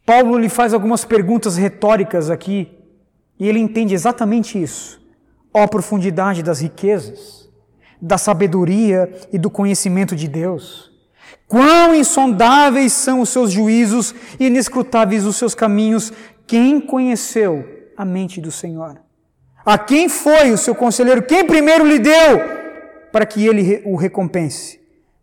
Paulo 0.06 0.38
lhe 0.38 0.48
faz 0.48 0.72
algumas 0.72 1.04
perguntas 1.04 1.56
retóricas 1.56 2.30
aqui, 2.30 2.78
e 3.38 3.48
ele 3.48 3.58
entende 3.58 3.92
exatamente 3.92 4.60
isso. 4.62 5.04
Ó 5.52 5.64
a 5.64 5.68
profundidade 5.68 6.42
das 6.42 6.60
riquezas, 6.60 7.50
da 8.00 8.16
sabedoria 8.16 9.12
e 9.32 9.38
do 9.38 9.50
conhecimento 9.50 10.14
de 10.14 10.28
Deus. 10.28 10.95
Quão 11.47 11.95
insondáveis 11.95 12.93
são 12.93 13.20
os 13.20 13.29
seus 13.29 13.51
juízos 13.51 14.14
e 14.39 14.47
inescrutáveis 14.47 15.24
os 15.24 15.37
seus 15.37 15.55
caminhos. 15.55 16.12
Quem 16.47 16.81
conheceu 16.81 17.64
a 17.97 18.05
mente 18.05 18.41
do 18.41 18.51
Senhor? 18.51 19.01
A 19.64 19.79
quem 19.79 20.09
foi 20.09 20.53
o 20.53 20.59
seu 20.59 20.74
conselheiro? 20.74 21.22
Quem 21.22 21.45
primeiro 21.45 21.87
lhe 21.87 21.99
deu 21.99 22.41
para 23.12 23.27
que 23.27 23.47
ele 23.47 23.83
o 23.85 23.97
recompense? 23.97 24.81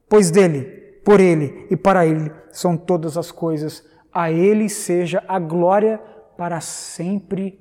Pois 0.09 0.29
dele, 0.31 0.61
por 1.05 1.19
ele 1.19 1.67
e 1.69 1.77
para 1.77 2.05
ele 2.05 2.31
são 2.51 2.75
todas 2.77 3.17
as 3.17 3.31
coisas 3.31 3.83
a 4.13 4.31
Ele 4.31 4.69
seja 4.69 5.23
a 5.27 5.39
glória 5.39 5.97
para 6.37 6.61
sempre. 6.61 7.59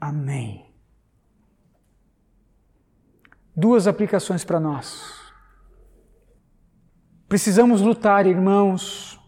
Amém. 0.00 0.64
Duas 3.54 3.86
aplicações 3.86 4.44
para 4.44 4.60
nós. 4.60 5.25
Precisamos 7.28 7.80
lutar, 7.80 8.26
irmãos, 8.26 9.20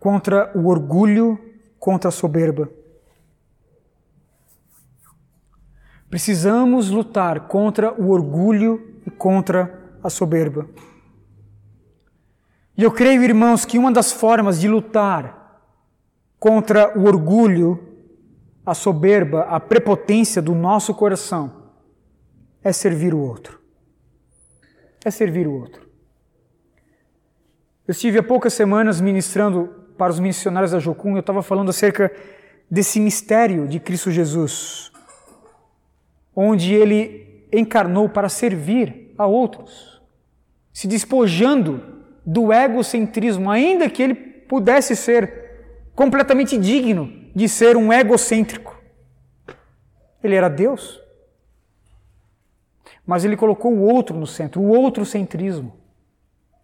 contra 0.00 0.50
o 0.58 0.66
orgulho, 0.66 1.38
contra 1.78 2.08
a 2.08 2.12
soberba. 2.12 2.68
Precisamos 6.10 6.90
lutar 6.90 7.46
contra 7.46 7.92
o 7.92 8.10
orgulho 8.10 9.00
e 9.06 9.10
contra 9.10 9.96
a 10.02 10.10
soberba. 10.10 10.68
E 12.76 12.82
eu 12.82 12.90
creio, 12.90 13.22
irmãos, 13.22 13.64
que 13.64 13.78
uma 13.78 13.92
das 13.92 14.10
formas 14.10 14.58
de 14.58 14.66
lutar 14.66 15.62
contra 16.38 16.98
o 16.98 17.04
orgulho, 17.04 17.78
a 18.66 18.74
soberba, 18.74 19.42
a 19.42 19.60
prepotência 19.60 20.42
do 20.42 20.54
nosso 20.54 20.92
coração 20.94 21.70
é 22.62 22.72
servir 22.72 23.14
o 23.14 23.20
outro. 23.20 23.60
É 25.04 25.10
servir 25.10 25.46
o 25.46 25.52
outro. 25.52 25.81
Eu 27.92 27.94
estive 27.94 28.20
há 28.20 28.22
poucas 28.22 28.54
semanas 28.54 29.02
ministrando 29.02 29.66
para 29.98 30.10
os 30.10 30.18
missionários 30.18 30.72
da 30.72 30.78
Jocum, 30.78 31.12
eu 31.12 31.20
estava 31.20 31.42
falando 31.42 31.68
acerca 31.68 32.10
desse 32.70 32.98
mistério 32.98 33.68
de 33.68 33.78
Cristo 33.78 34.10
Jesus, 34.10 34.90
onde 36.34 36.72
ele 36.72 37.46
encarnou 37.52 38.08
para 38.08 38.30
servir 38.30 39.12
a 39.18 39.26
outros, 39.26 40.00
se 40.72 40.88
despojando 40.88 42.02
do 42.24 42.50
egocentrismo, 42.50 43.50
ainda 43.50 43.90
que 43.90 44.02
ele 44.02 44.14
pudesse 44.14 44.96
ser 44.96 45.90
completamente 45.94 46.56
digno 46.56 47.12
de 47.36 47.46
ser 47.46 47.76
um 47.76 47.92
egocêntrico. 47.92 48.74
Ele 50.24 50.34
era 50.34 50.48
Deus. 50.48 50.98
Mas 53.06 53.22
ele 53.22 53.36
colocou 53.36 53.70
o 53.70 53.82
outro 53.82 54.16
no 54.16 54.26
centro, 54.26 54.62
o 54.62 54.68
outro 54.68 55.04
centrismo, 55.04 55.81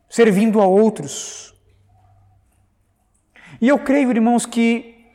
servindo 0.09 0.61
a 0.61 0.67
outros. 0.67 1.55
E 3.61 3.69
eu 3.69 3.79
creio, 3.79 4.11
irmãos, 4.11 4.47
que 4.47 5.07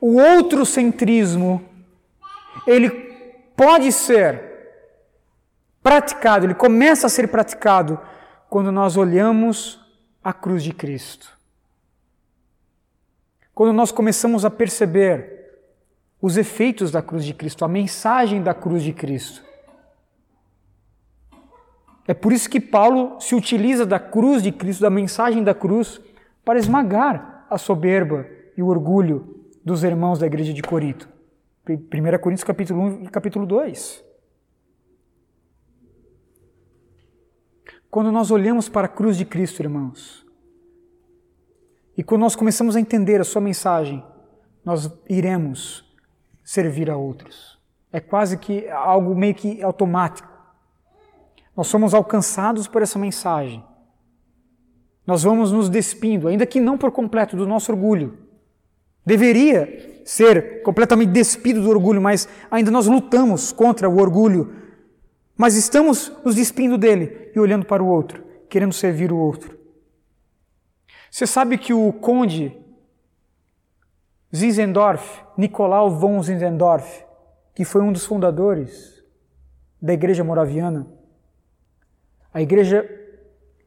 o 0.00 0.16
outro 0.16 0.64
centrismo 0.64 1.64
ele 2.66 2.90
pode 3.56 3.90
ser 3.90 4.42
praticado, 5.82 6.46
ele 6.46 6.54
começa 6.54 7.06
a 7.06 7.10
ser 7.10 7.28
praticado 7.28 7.98
quando 8.48 8.70
nós 8.70 8.96
olhamos 8.96 9.80
a 10.22 10.32
cruz 10.32 10.62
de 10.62 10.72
Cristo. 10.72 11.36
Quando 13.54 13.72
nós 13.72 13.90
começamos 13.90 14.44
a 14.44 14.50
perceber 14.50 15.38
os 16.20 16.36
efeitos 16.36 16.90
da 16.90 17.00
cruz 17.00 17.24
de 17.24 17.32
Cristo, 17.32 17.64
a 17.64 17.68
mensagem 17.68 18.42
da 18.42 18.52
cruz 18.52 18.82
de 18.82 18.92
Cristo. 18.92 19.47
É 22.08 22.14
por 22.14 22.32
isso 22.32 22.48
que 22.48 22.58
Paulo 22.58 23.20
se 23.20 23.34
utiliza 23.34 23.84
da 23.84 24.00
cruz 24.00 24.42
de 24.42 24.50
Cristo, 24.50 24.80
da 24.80 24.88
mensagem 24.88 25.44
da 25.44 25.54
cruz, 25.54 26.00
para 26.42 26.58
esmagar 26.58 27.46
a 27.50 27.58
soberba 27.58 28.26
e 28.56 28.62
o 28.62 28.68
orgulho 28.68 29.44
dos 29.62 29.84
irmãos 29.84 30.18
da 30.18 30.26
igreja 30.26 30.54
de 30.54 30.62
Corinto. 30.62 31.06
1 31.68 32.18
Coríntios 32.18 32.44
capítulo 32.44 32.80
1 32.80 33.02
e 33.04 33.08
capítulo 33.08 33.44
2. 33.44 34.02
Quando 37.90 38.10
nós 38.10 38.30
olhamos 38.30 38.70
para 38.70 38.86
a 38.86 38.90
cruz 38.90 39.18
de 39.18 39.26
Cristo, 39.26 39.60
irmãos, 39.60 40.26
e 41.94 42.02
quando 42.02 42.22
nós 42.22 42.34
começamos 42.34 42.74
a 42.74 42.80
entender 42.80 43.20
a 43.20 43.24
sua 43.24 43.42
mensagem, 43.42 44.02
nós 44.64 44.90
iremos 45.10 45.84
servir 46.42 46.90
a 46.90 46.96
outros. 46.96 47.58
É 47.92 48.00
quase 48.00 48.38
que 48.38 48.66
algo 48.68 49.14
meio 49.14 49.34
que 49.34 49.62
automático. 49.62 50.27
Nós 51.58 51.66
somos 51.66 51.92
alcançados 51.92 52.68
por 52.68 52.82
essa 52.82 53.00
mensagem. 53.00 53.64
Nós 55.04 55.24
vamos 55.24 55.50
nos 55.50 55.68
despindo, 55.68 56.28
ainda 56.28 56.46
que 56.46 56.60
não 56.60 56.78
por 56.78 56.92
completo, 56.92 57.36
do 57.36 57.48
nosso 57.48 57.72
orgulho. 57.72 58.16
Deveria 59.04 60.00
ser 60.04 60.62
completamente 60.62 61.10
despido 61.10 61.60
do 61.60 61.68
orgulho, 61.68 62.00
mas 62.00 62.28
ainda 62.48 62.70
nós 62.70 62.86
lutamos 62.86 63.50
contra 63.50 63.90
o 63.90 63.98
orgulho. 63.98 64.54
Mas 65.36 65.56
estamos 65.56 66.12
nos 66.24 66.36
despindo 66.36 66.78
dele 66.78 67.32
e 67.34 67.40
olhando 67.40 67.66
para 67.66 67.82
o 67.82 67.88
outro, 67.88 68.22
querendo 68.48 68.72
servir 68.72 69.10
o 69.10 69.18
outro. 69.18 69.58
Você 71.10 71.26
sabe 71.26 71.58
que 71.58 71.74
o 71.74 71.92
conde 71.92 72.56
Zinzendorf, 74.32 75.22
Nicolau 75.36 75.90
von 75.90 76.22
Zinzendorf, 76.22 77.02
que 77.52 77.64
foi 77.64 77.82
um 77.82 77.92
dos 77.92 78.06
fundadores 78.06 79.02
da 79.82 79.92
Igreja 79.92 80.22
Moraviana, 80.22 80.97
a 82.38 82.42
igreja 82.42 82.88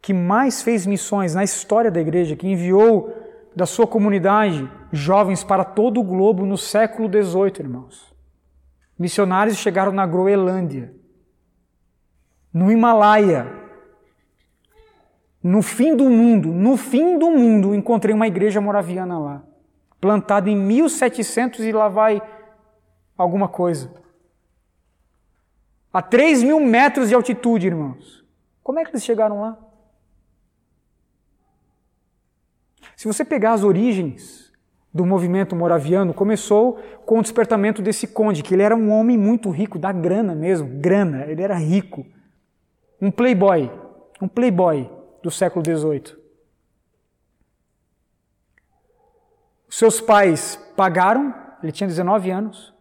que 0.01 0.13
mais 0.13 0.61
fez 0.61 0.85
missões 0.85 1.35
na 1.35 1.43
história 1.43 1.91
da 1.91 1.99
igreja, 1.99 2.37
que 2.37 2.47
enviou 2.47 3.13
da 3.53 3.65
sua 3.65 3.85
comunidade 3.85 4.71
jovens 4.93 5.43
para 5.43 5.65
todo 5.65 5.99
o 5.99 6.03
globo 6.03 6.45
no 6.45 6.57
século 6.57 7.09
XVIII, 7.09 7.59
irmãos. 7.59 8.15
Missionários 8.97 9.57
chegaram 9.57 9.91
na 9.91 10.05
Groenlândia, 10.05 10.95
no 12.53 12.71
Himalaia, 12.71 13.45
no 15.43 15.61
fim 15.61 15.93
do 15.93 16.09
mundo, 16.09 16.53
no 16.53 16.77
fim 16.77 17.19
do 17.19 17.29
mundo, 17.29 17.75
encontrei 17.75 18.15
uma 18.15 18.27
igreja 18.27 18.61
moraviana 18.61 19.19
lá, 19.19 19.43
plantada 19.99 20.49
em 20.49 20.55
1700 20.55 21.59
e 21.65 21.73
lá 21.73 21.89
vai 21.89 22.21
alguma 23.17 23.49
coisa. 23.49 23.91
A 25.91 26.01
3 26.01 26.41
mil 26.43 26.61
metros 26.61 27.09
de 27.09 27.15
altitude, 27.15 27.67
irmãos. 27.67 28.20
Como 28.63 28.79
é 28.79 28.83
que 28.83 28.91
eles 28.91 29.03
chegaram 29.03 29.41
lá? 29.41 29.57
Se 32.95 33.07
você 33.07 33.25
pegar 33.25 33.53
as 33.53 33.63
origens 33.63 34.51
do 34.93 35.05
movimento 35.05 35.55
moraviano, 35.55 36.13
começou 36.13 36.75
com 37.05 37.19
o 37.19 37.21
despertamento 37.21 37.81
desse 37.81 38.07
conde, 38.07 38.43
que 38.43 38.53
ele 38.53 38.63
era 38.63 38.75
um 38.75 38.91
homem 38.91 39.17
muito 39.17 39.49
rico, 39.49 39.79
da 39.79 39.91
grana 39.91 40.35
mesmo, 40.35 40.67
grana, 40.79 41.25
ele 41.25 41.41
era 41.41 41.55
rico. 41.55 42.05
Um 43.01 43.09
playboy, 43.09 43.71
um 44.21 44.27
playboy 44.27 44.89
do 45.23 45.31
século 45.31 45.65
XVIII. 45.65 46.19
Seus 49.69 50.01
pais 50.01 50.57
pagaram, 50.75 51.33
ele 51.63 51.71
tinha 51.71 51.87
19 51.87 52.29
anos. 52.29 52.73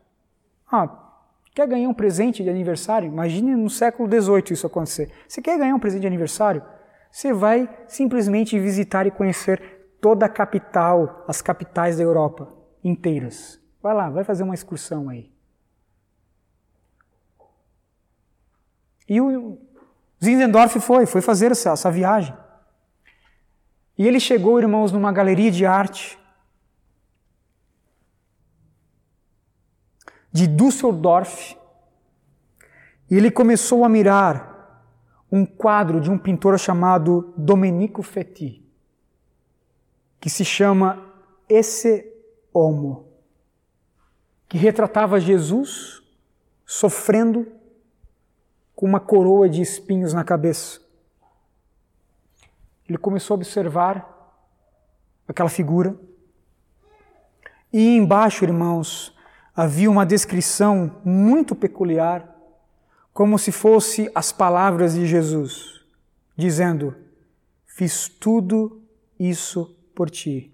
Ah, 0.70 1.09
quer 1.54 1.66
ganhar 1.66 1.88
um 1.88 1.94
presente 1.94 2.42
de 2.42 2.50
aniversário? 2.50 3.08
Imagine 3.08 3.56
no 3.56 3.70
século 3.70 4.08
XVIII 4.08 4.52
isso 4.52 4.66
acontecer. 4.66 5.10
Você 5.26 5.42
quer 5.42 5.58
ganhar 5.58 5.74
um 5.74 5.78
presente 5.78 6.02
de 6.02 6.06
aniversário? 6.06 6.62
Você 7.10 7.32
vai 7.32 7.68
simplesmente 7.88 8.58
visitar 8.58 9.06
e 9.06 9.10
conhecer 9.10 9.96
toda 10.00 10.26
a 10.26 10.28
capital, 10.28 11.24
as 11.26 11.42
capitais 11.42 11.96
da 11.96 12.02
Europa 12.02 12.48
inteiras. 12.82 13.60
Vai 13.82 13.94
lá, 13.94 14.08
vai 14.08 14.24
fazer 14.24 14.42
uma 14.42 14.54
excursão 14.54 15.08
aí. 15.08 15.30
E 19.08 19.20
o 19.20 19.58
Zinzendorf 20.22 20.78
foi, 20.78 21.04
foi 21.04 21.20
fazer 21.20 21.50
essa, 21.50 21.70
essa 21.70 21.90
viagem. 21.90 22.36
E 23.98 24.06
ele 24.06 24.20
chegou, 24.20 24.60
irmãos, 24.60 24.92
numa 24.92 25.10
galeria 25.10 25.50
de 25.50 25.66
arte 25.66 26.19
de 30.32 30.46
Düsseldorf. 30.46 31.56
E 33.10 33.16
ele 33.16 33.30
começou 33.30 33.84
a 33.84 33.88
mirar 33.88 34.84
um 35.30 35.44
quadro 35.44 36.00
de 36.00 36.10
um 36.10 36.18
pintor 36.18 36.58
chamado 36.58 37.32
Domenico 37.36 38.02
Fetti 38.02 38.60
que 40.20 40.28
se 40.28 40.44
chama 40.44 41.02
Esse 41.48 42.06
Homo, 42.52 43.08
que 44.46 44.58
retratava 44.58 45.18
Jesus 45.18 46.02
sofrendo 46.66 47.50
com 48.76 48.86
uma 48.86 49.00
coroa 49.00 49.48
de 49.48 49.62
espinhos 49.62 50.12
na 50.12 50.22
cabeça. 50.22 50.80
Ele 52.86 52.98
começou 52.98 53.34
a 53.34 53.36
observar 53.36 54.36
aquela 55.26 55.48
figura. 55.48 55.96
E 57.72 57.96
embaixo, 57.96 58.44
irmãos, 58.44 59.16
havia 59.60 59.90
uma 59.90 60.06
descrição 60.06 61.02
muito 61.04 61.54
peculiar, 61.54 62.34
como 63.12 63.38
se 63.38 63.52
fosse 63.52 64.10
as 64.14 64.32
palavras 64.32 64.94
de 64.94 65.06
Jesus, 65.06 65.84
dizendo: 66.34 66.96
Fiz 67.66 68.08
tudo 68.08 68.80
isso 69.18 69.76
por 69.94 70.08
ti? 70.08 70.50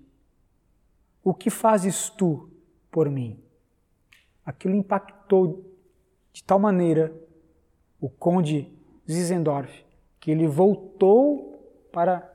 O 1.23 1.33
que 1.33 1.51
fazes 1.51 2.09
tu 2.11 2.51
por 2.91 3.09
mim? 3.09 3.39
Aquilo 4.45 4.75
impactou 4.75 5.65
de 6.33 6.43
tal 6.43 6.59
maneira 6.59 7.15
o 8.01 8.09
conde 8.09 8.77
Zizendorf 9.09 9.85
que 10.19 10.33
ele 10.33 10.49
voltou 10.49 11.63
para 11.93 12.29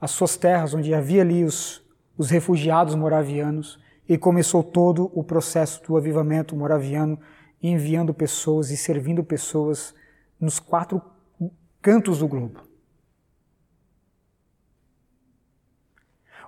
as 0.00 0.10
suas 0.10 0.38
terras, 0.38 0.72
onde 0.72 0.94
havia 0.94 1.20
ali 1.20 1.44
os, 1.44 1.82
os 2.16 2.30
refugiados 2.30 2.94
moravianos, 2.94 3.78
e 4.08 4.18
começou 4.18 4.62
todo 4.62 5.10
o 5.14 5.22
processo 5.22 5.82
do 5.84 5.96
avivamento 5.96 6.56
moraviano, 6.56 7.18
enviando 7.62 8.12
pessoas 8.12 8.70
e 8.70 8.76
servindo 8.76 9.22
pessoas 9.22 9.94
nos 10.40 10.58
quatro 10.58 11.00
cantos 11.80 12.18
do 12.18 12.28
globo. 12.28 12.60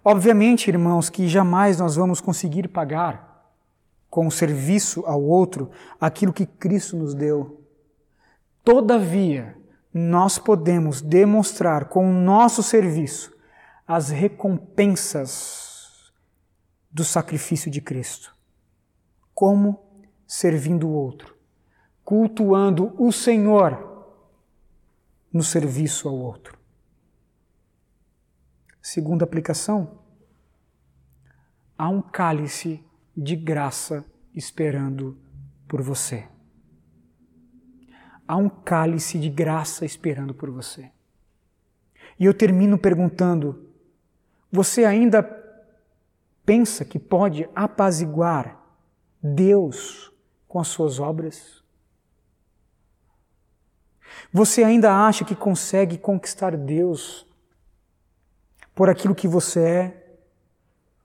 Obviamente, 0.05 0.69
irmãos, 0.69 1.09
que 1.09 1.27
jamais 1.27 1.79
nós 1.79 1.97
vamos 1.97 2.21
conseguir 2.21 2.69
pagar 2.69 3.51
com 4.11 4.27
o 4.27 4.31
serviço 4.31 5.03
ao 5.07 5.23
outro 5.23 5.71
aquilo 6.01 6.33
que 6.33 6.45
Cristo 6.45 6.97
nos 6.97 7.15
deu. 7.15 7.65
Todavia, 8.63 9.57
nós 9.93 10.39
podemos 10.39 11.01
demonstrar 11.01 11.87
com 11.87 12.11
o 12.11 12.13
nosso 12.13 12.63
serviço 12.63 13.33
as 13.87 14.11
recompensas 14.11 15.64
do 16.95 17.05
sacrifício 17.05 17.69
de 17.69 17.81
Cristo. 17.81 18.33
Como 19.35 19.85
servindo 20.25 20.87
o 20.87 20.93
outro, 20.93 21.37
cultuando 22.05 22.95
o 22.97 23.11
Senhor 23.11 24.15
no 25.33 25.43
serviço 25.43 26.09
ao 26.09 26.15
outro. 26.15 26.57
Segunda 28.81 29.25
aplicação: 29.25 29.99
há 31.77 31.89
um 31.89 32.01
cálice 32.01 32.81
de 33.17 33.35
graça 33.35 34.05
esperando 34.33 35.19
por 35.67 35.83
você. 35.83 36.29
Há 38.27 38.37
um 38.37 38.49
cálice 38.49 39.19
de 39.19 39.29
graça 39.29 39.85
esperando 39.85 40.33
por 40.33 40.49
você. 40.49 40.93
E 42.21 42.25
eu 42.25 42.33
termino 42.33 42.79
perguntando: 42.79 43.69
você 44.53 44.85
ainda 44.85 45.44
pensa 46.45 46.85
que 46.85 46.99
pode 46.99 47.49
apaziguar 47.55 48.61
Deus 49.23 50.13
com 50.47 50.61
as 50.61 50.69
suas 50.69 50.99
obras? 50.99 51.63
Você 54.33 54.63
ainda 54.63 55.07
acha 55.07 55.25
que 55.25 55.35
consegue 55.35 55.99
conquistar 55.99 56.57
Deus 56.57 57.27
por 58.75 58.89
aquilo 58.89 59.15
que 59.15 59.29
você 59.29 59.61
é, 59.61 60.17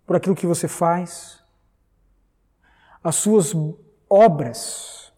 por 0.05 0.15
aquilo 0.15 0.35
que 0.35 0.47
você 0.47 0.67
faz, 0.67 1.43
as 3.03 3.15
suas 3.15 3.53
obras. 4.09 5.13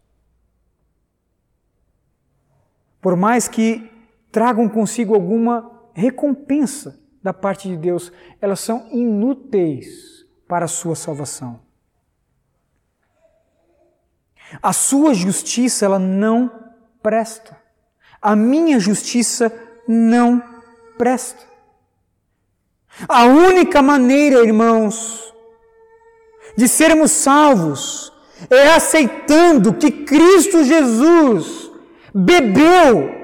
Por 3.01 3.15
mais 3.15 3.47
que 3.47 3.89
tragam 4.32 4.69
consigo 4.69 5.15
alguma 5.15 5.89
recompensa 5.93 7.01
da 7.22 7.34
parte 7.34 7.67
de 7.67 7.78
Deus, 7.78 8.11
elas 8.39 8.59
são 8.59 8.88
inúteis 8.91 10.26
para 10.47 10.65
a 10.65 10.67
sua 10.67 10.95
salvação. 10.95 11.61
A 14.61 14.74
sua 14.74 15.13
justiça, 15.13 15.86
ela 15.86 15.99
não 15.99 16.51
presta. 17.01 17.57
A 18.22 18.36
minha 18.36 18.80
justiça 18.80 19.51
não 19.88 20.43
presta. 20.97 21.45
A 23.07 23.26
única 23.26 23.82
maneira, 23.82 24.43
irmãos, 24.43 25.34
de 26.57 26.67
sermos 26.67 27.11
salvos 27.11 28.11
é 28.49 28.74
aceitando 28.74 29.74
que 29.74 29.91
Cristo 29.91 30.63
Jesus 30.63 31.72
bebeu 32.13 33.20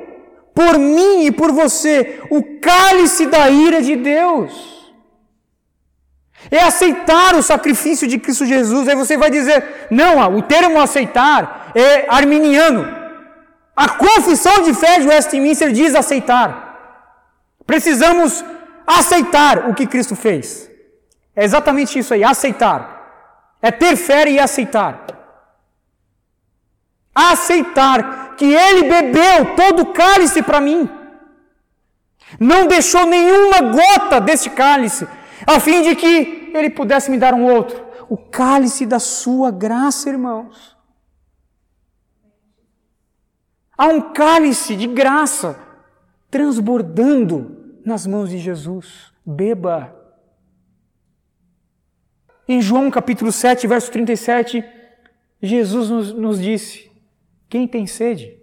por 0.57 0.79
mim 0.79 1.27
e 1.27 1.31
por 1.31 1.51
você, 1.51 2.19
o 2.31 2.41
cálice 2.59 3.27
da 3.27 3.47
ira 3.47 3.79
de 3.79 3.95
Deus. 3.95 4.51
É 6.49 6.63
aceitar 6.63 7.35
o 7.35 7.43
sacrifício 7.43 8.07
de 8.07 8.17
Cristo 8.17 8.43
Jesus. 8.43 8.87
Aí 8.87 8.95
você 8.95 9.15
vai 9.17 9.29
dizer: 9.29 9.87
não, 9.91 10.35
o 10.35 10.41
termo 10.41 10.81
aceitar 10.81 11.71
é 11.75 12.07
arminiano. 12.09 12.87
A 13.75 13.87
confissão 13.89 14.63
de 14.63 14.73
fé 14.73 14.99
de 14.99 15.07
Westminster 15.07 15.71
diz 15.71 15.93
aceitar. 15.93 16.49
Precisamos 17.63 18.43
aceitar 18.87 19.69
o 19.69 19.75
que 19.75 19.85
Cristo 19.85 20.15
fez. 20.15 20.67
É 21.35 21.43
exatamente 21.43 21.99
isso 21.99 22.15
aí, 22.15 22.23
aceitar. 22.23 23.53
É 23.61 23.69
ter 23.69 23.95
fé 23.95 24.27
e 24.27 24.39
aceitar. 24.39 25.05
Aceitar 27.13 28.26
que 28.38 28.45
Ele 28.45 28.83
bebeu 28.83 29.55
todo 29.55 29.81
o 29.81 29.93
cálice 29.93 30.41
para 30.41 30.61
mim. 30.61 30.89
Não 32.39 32.67
deixou 32.67 33.05
nenhuma 33.05 33.61
gota 33.61 34.21
desse 34.21 34.49
cálice, 34.49 35.07
a 35.45 35.59
fim 35.59 35.81
de 35.81 35.95
que 35.95 36.51
Ele 36.53 36.69
pudesse 36.69 37.09
me 37.09 37.17
dar 37.17 37.33
um 37.33 37.45
outro. 37.45 37.85
O 38.09 38.17
cálice 38.17 38.85
da 38.85 38.99
Sua 38.99 39.51
graça, 39.51 40.09
irmãos. 40.09 40.77
Há 43.77 43.88
um 43.88 44.13
cálice 44.13 44.75
de 44.75 44.88
graça 44.88 45.59
transbordando 46.31 47.79
nas 47.85 48.07
mãos 48.07 48.29
de 48.29 48.38
Jesus. 48.38 49.11
Beba. 49.25 49.93
Em 52.47 52.61
João 52.61 52.89
capítulo 52.89 53.31
7, 53.31 53.67
verso 53.67 53.91
37, 53.91 54.63
Jesus 55.41 55.89
nos, 55.89 56.13
nos 56.13 56.41
disse: 56.41 56.86
Quem 57.49 57.67
tem 57.67 57.87
sede, 57.87 58.39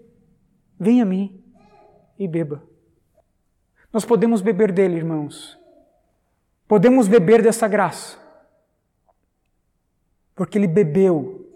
venha 0.78 1.02
a 1.02 1.07
mim 1.07 1.42
e 2.18 2.26
beba. 2.26 2.62
Nós 3.92 4.05
podemos 4.05 4.40
beber 4.40 4.72
dele, 4.72 4.96
irmãos. 4.96 5.59
Podemos 6.66 7.07
beber 7.07 7.42
dessa 7.42 7.68
graça. 7.68 8.18
Porque 10.34 10.59
ele 10.59 10.66
bebeu 10.66 11.48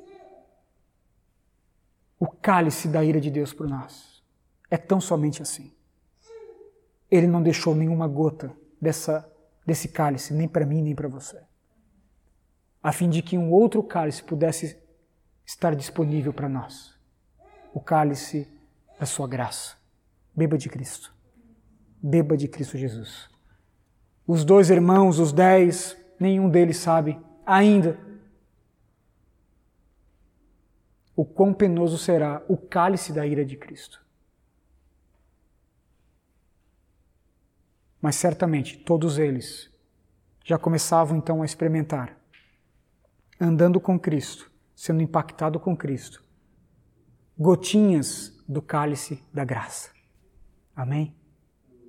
o 2.18 2.26
cálice 2.26 2.88
da 2.88 3.04
ira 3.04 3.20
de 3.20 3.30
Deus 3.30 3.52
por 3.52 3.68
nós. 3.68 4.22
É 4.70 4.76
tão 4.76 5.00
somente 5.00 5.42
assim. 5.42 5.72
Ele 7.10 7.26
não 7.26 7.42
deixou 7.42 7.74
nenhuma 7.74 8.06
gota 8.06 8.54
dessa, 8.80 9.28
desse 9.66 9.88
cálice, 9.88 10.34
nem 10.34 10.46
para 10.46 10.66
mim, 10.66 10.82
nem 10.82 10.94
para 10.94 11.08
você 11.08 11.48
a 12.82 12.92
fim 12.92 13.10
de 13.10 13.22
que 13.22 13.36
um 13.36 13.52
outro 13.52 13.82
cálice 13.82 14.22
pudesse 14.22 14.78
estar 15.44 15.74
disponível 15.74 16.32
para 16.32 16.48
nós 16.48 16.97
o 17.78 17.80
cálice 17.80 18.48
da 18.98 19.06
Sua 19.06 19.28
graça. 19.28 19.76
Beba 20.34 20.58
de 20.58 20.68
Cristo. 20.68 21.14
Beba 22.02 22.36
de 22.36 22.48
Cristo 22.48 22.76
Jesus. 22.76 23.30
Os 24.26 24.44
dois 24.44 24.68
irmãos, 24.68 25.20
os 25.20 25.32
dez, 25.32 25.96
nenhum 26.18 26.50
deles 26.50 26.78
sabe 26.78 27.16
ainda 27.46 27.96
o 31.14 31.24
quão 31.24 31.54
penoso 31.54 31.96
será 31.96 32.42
o 32.48 32.56
cálice 32.56 33.12
da 33.12 33.24
ira 33.24 33.44
de 33.44 33.56
Cristo. 33.56 34.04
Mas 38.02 38.16
certamente 38.16 38.76
todos 38.76 39.18
eles 39.18 39.72
já 40.44 40.58
começavam 40.58 41.16
então 41.16 41.42
a 41.42 41.44
experimentar 41.44 42.16
andando 43.40 43.80
com 43.80 43.96
Cristo, 44.00 44.50
sendo 44.74 45.00
impactado 45.00 45.60
com 45.60 45.76
Cristo. 45.76 46.26
Gotinhas 47.38 48.36
do 48.48 48.60
cálice 48.60 49.22
da 49.32 49.44
graça. 49.44 49.90
Amém? 50.74 51.17